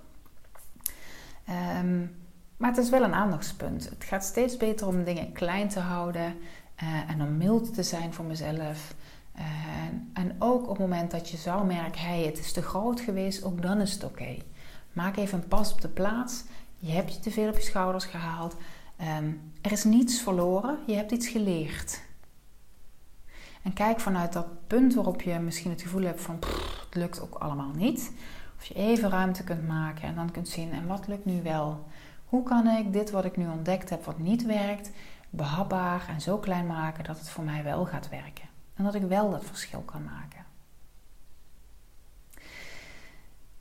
Um, 1.79 2.15
maar 2.57 2.69
het 2.69 2.79
is 2.79 2.89
wel 2.89 3.03
een 3.03 3.13
aandachtspunt. 3.13 3.89
Het 3.89 4.03
gaat 4.03 4.23
steeds 4.23 4.57
beter 4.57 4.87
om 4.87 5.03
dingen 5.03 5.31
klein 5.31 5.67
te 5.67 5.79
houden 5.79 6.35
uh, 6.83 7.09
en 7.09 7.21
om 7.21 7.37
mild 7.37 7.73
te 7.73 7.83
zijn 7.83 8.13
voor 8.13 8.25
mezelf. 8.25 8.95
Uh, 9.35 9.43
en 10.13 10.35
ook 10.39 10.61
op 10.61 10.69
het 10.69 10.79
moment 10.79 11.11
dat 11.11 11.29
je 11.29 11.37
zou 11.37 11.65
merken, 11.65 12.01
hey, 12.01 12.23
het 12.23 12.39
is 12.39 12.51
te 12.51 12.61
groot 12.61 12.99
geweest, 12.99 13.43
ook 13.43 13.61
dan 13.61 13.81
is 13.81 13.93
het 13.93 14.03
oké. 14.03 14.37
Maak 14.97 15.17
even 15.17 15.41
een 15.41 15.47
pas 15.47 15.73
op 15.73 15.81
de 15.81 15.87
plaats. 15.87 16.43
Je 16.79 16.91
hebt 16.91 17.13
je 17.13 17.19
te 17.19 17.31
veel 17.31 17.49
op 17.49 17.55
je 17.55 17.61
schouders 17.61 18.05
gehaald. 18.05 18.55
Um, 19.17 19.51
er 19.61 19.71
is 19.71 19.83
niets 19.83 20.21
verloren, 20.21 20.77
je 20.87 20.95
hebt 20.95 21.11
iets 21.11 21.27
geleerd. 21.27 22.01
En 23.63 23.73
kijk 23.73 23.99
vanuit 23.99 24.33
dat 24.33 24.67
punt 24.67 24.93
waarop 24.93 25.21
je 25.21 25.39
misschien 25.39 25.71
het 25.71 25.81
gevoel 25.81 26.01
hebt 26.01 26.21
van 26.21 26.35
het 26.85 26.95
lukt 26.95 27.21
ook 27.21 27.35
allemaal 27.35 27.71
niet. 27.75 28.11
Of 28.57 28.65
je 28.65 28.73
even 28.73 29.09
ruimte 29.09 29.43
kunt 29.43 29.67
maken 29.67 30.07
en 30.07 30.15
dan 30.15 30.31
kunt 30.31 30.47
zien 30.47 30.71
en 30.71 30.87
wat 30.87 31.07
lukt 31.07 31.25
nu 31.25 31.41
wel. 31.41 31.87
Hoe 32.25 32.43
kan 32.43 32.67
ik 32.67 32.93
dit 32.93 33.11
wat 33.11 33.25
ik 33.25 33.37
nu 33.37 33.47
ontdekt 33.47 33.89
heb 33.89 34.05
wat 34.05 34.19
niet 34.19 34.45
werkt, 34.45 34.91
behapbaar 35.29 36.05
en 36.09 36.21
zo 36.21 36.37
klein 36.37 36.67
maken 36.67 37.03
dat 37.03 37.19
het 37.19 37.29
voor 37.29 37.43
mij 37.43 37.63
wel 37.63 37.85
gaat 37.85 38.09
werken. 38.09 38.45
En 38.75 38.83
dat 38.83 38.95
ik 38.95 39.03
wel 39.03 39.29
dat 39.31 39.45
verschil 39.45 39.81
kan 39.81 40.03
maken. 40.03 40.46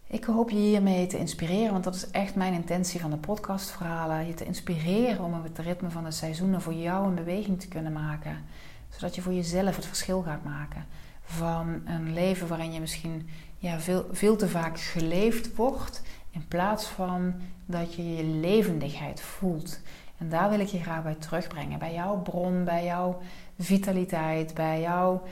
Ik 0.09 0.25
hoop 0.25 0.51
je 0.51 0.57
hiermee 0.57 1.07
te 1.07 1.19
inspireren, 1.19 1.73
want 1.73 1.85
dat 1.85 1.95
is 1.95 2.11
echt 2.11 2.35
mijn 2.35 2.53
intentie 2.53 3.01
van 3.01 3.11
de 3.11 3.17
podcastverhalen. 3.17 4.27
Je 4.27 4.35
te 4.35 4.45
inspireren 4.45 5.25
om 5.25 5.43
het 5.43 5.59
ritme 5.59 5.91
van 5.91 6.05
de 6.05 6.11
seizoenen 6.11 6.63
voor 6.63 6.75
jou 6.75 7.09
in 7.09 7.15
beweging 7.15 7.61
te 7.61 7.69
kunnen 7.69 7.93
maken. 7.93 8.45
Zodat 8.89 9.15
je 9.15 9.23
voor 9.23 9.33
jezelf 9.33 9.77
het 9.77 9.87
verschil 9.87 10.23
gaat 10.23 10.45
maken. 10.45 10.87
Van 11.23 11.83
een 11.85 12.13
leven 12.13 12.49
waarin 12.49 12.73
je 12.73 12.81
misschien 12.81 13.29
ja, 13.59 13.81
veel, 13.81 14.07
veel 14.13 14.37
te 14.37 14.49
vaak 14.49 14.81
geleefd 14.81 15.55
wordt. 15.55 16.03
In 16.31 16.49
plaats 16.49 16.87
van 16.87 17.35
dat 17.65 17.95
je 17.95 18.15
je 18.15 18.25
levendigheid 18.25 19.21
voelt. 19.21 19.81
En 20.19 20.29
daar 20.29 20.51
wil 20.51 20.61
ik 20.61 20.69
je 20.69 20.83
graag 20.83 21.03
bij 21.03 21.15
terugbrengen. 21.15 21.79
Bij 21.79 21.95
jouw 21.95 22.17
bron, 22.17 22.65
bij 22.65 22.85
jouw 22.85 23.19
vitaliteit, 23.59 24.55
bij 24.55 24.81
jouw 24.81 25.23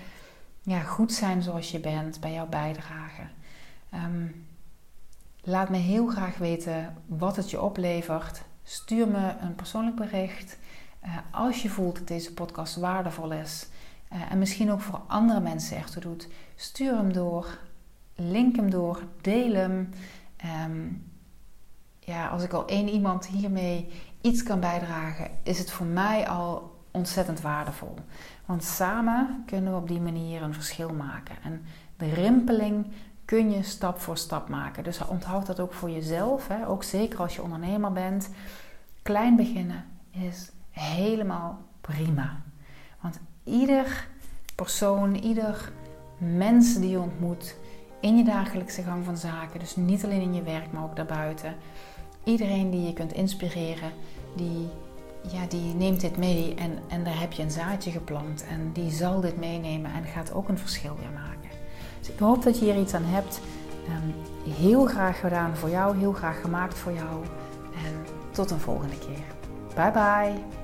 ja, 0.62 0.80
goed 0.80 1.12
zijn 1.12 1.42
zoals 1.42 1.70
je 1.70 1.80
bent, 1.80 2.20
bij 2.20 2.32
jouw 2.32 2.48
bijdrage. 2.48 3.22
Um, 3.94 4.44
Laat 5.46 5.68
me 5.68 5.76
heel 5.76 6.06
graag 6.06 6.38
weten 6.38 6.96
wat 7.06 7.36
het 7.36 7.50
je 7.50 7.62
oplevert. 7.62 8.42
Stuur 8.62 9.08
me 9.08 9.34
een 9.40 9.54
persoonlijk 9.54 9.96
bericht. 9.96 10.58
Uh, 11.04 11.16
als 11.30 11.62
je 11.62 11.68
voelt 11.68 11.98
dat 11.98 12.08
deze 12.08 12.34
podcast 12.34 12.76
waardevol 12.76 13.32
is 13.32 13.68
uh, 14.12 14.32
en 14.32 14.38
misschien 14.38 14.70
ook 14.72 14.80
voor 14.80 15.00
andere 15.06 15.40
mensen 15.40 15.76
ertoe 15.76 16.02
doet, 16.02 16.28
stuur 16.56 16.96
hem 16.96 17.12
door, 17.12 17.58
link 18.14 18.56
hem 18.56 18.70
door, 18.70 19.02
deel 19.20 19.54
hem. 19.54 19.90
Um, 20.66 21.12
ja, 21.98 22.28
als 22.28 22.42
ik 22.42 22.52
al 22.52 22.66
één 22.66 22.88
iemand 22.88 23.26
hiermee 23.26 23.88
iets 24.20 24.42
kan 24.42 24.60
bijdragen, 24.60 25.30
is 25.42 25.58
het 25.58 25.70
voor 25.70 25.86
mij 25.86 26.28
al 26.28 26.78
ontzettend 26.90 27.40
waardevol. 27.40 27.94
Want 28.44 28.64
samen 28.64 29.42
kunnen 29.46 29.72
we 29.72 29.78
op 29.78 29.88
die 29.88 30.00
manier 30.00 30.42
een 30.42 30.54
verschil 30.54 30.92
maken. 30.92 31.36
En 31.42 31.64
de 31.96 32.08
rimpeling 32.08 32.86
kun 33.24 33.50
je 33.50 33.62
stap 33.62 34.00
voor 34.00 34.16
stap 34.16 34.48
maken. 34.48 34.84
Dus 34.84 35.06
onthoud 35.06 35.46
dat 35.46 35.60
ook 35.60 35.72
voor 35.72 35.90
jezelf. 35.90 36.48
Hè? 36.48 36.68
Ook 36.68 36.82
zeker 36.82 37.18
als 37.18 37.34
je 37.36 37.42
ondernemer 37.42 37.92
bent. 37.92 38.30
Klein 39.02 39.36
beginnen 39.36 39.84
is 40.10 40.50
helemaal 40.70 41.58
prima. 41.80 42.42
Want 43.00 43.20
ieder 43.44 44.08
persoon, 44.54 45.14
ieder 45.14 45.72
mens 46.18 46.74
die 46.74 46.90
je 46.90 47.00
ontmoet 47.00 47.56
in 48.00 48.16
je 48.16 48.24
dagelijkse 48.24 48.82
gang 48.82 49.04
van 49.04 49.16
zaken, 49.16 49.60
dus 49.60 49.76
niet 49.76 50.04
alleen 50.04 50.20
in 50.20 50.34
je 50.34 50.42
werk, 50.42 50.72
maar 50.72 50.82
ook 50.82 50.96
daarbuiten. 50.96 51.54
Iedereen 52.24 52.70
die 52.70 52.86
je 52.86 52.92
kunt 52.92 53.12
inspireren, 53.12 53.92
die, 54.36 54.68
ja, 55.32 55.46
die 55.48 55.74
neemt 55.74 56.00
dit 56.00 56.16
mee 56.16 56.54
en, 56.54 56.78
en 56.88 57.04
daar 57.04 57.20
heb 57.20 57.32
je 57.32 57.42
een 57.42 57.50
zaadje 57.50 57.90
geplant. 57.90 58.44
En 58.46 58.72
die 58.72 58.90
zal 58.90 59.20
dit 59.20 59.36
meenemen 59.36 59.92
en 59.92 60.04
gaat 60.04 60.32
ook 60.32 60.48
een 60.48 60.58
verschil 60.58 60.96
weer 60.96 61.12
maken. 61.12 61.43
Dus 62.04 62.12
ik 62.12 62.18
hoop 62.18 62.42
dat 62.42 62.58
je 62.58 62.64
hier 62.64 62.76
iets 62.80 62.94
aan 62.94 63.04
hebt. 63.04 63.40
Um, 63.88 64.14
heel 64.52 64.86
graag 64.86 65.20
gedaan 65.20 65.56
voor 65.56 65.70
jou, 65.70 65.96
heel 65.96 66.12
graag 66.12 66.40
gemaakt 66.40 66.78
voor 66.78 66.92
jou. 66.92 67.24
En 67.84 68.06
tot 68.30 68.50
een 68.50 68.60
volgende 68.60 68.98
keer. 68.98 69.24
Bye 69.74 69.90
bye. 69.90 70.63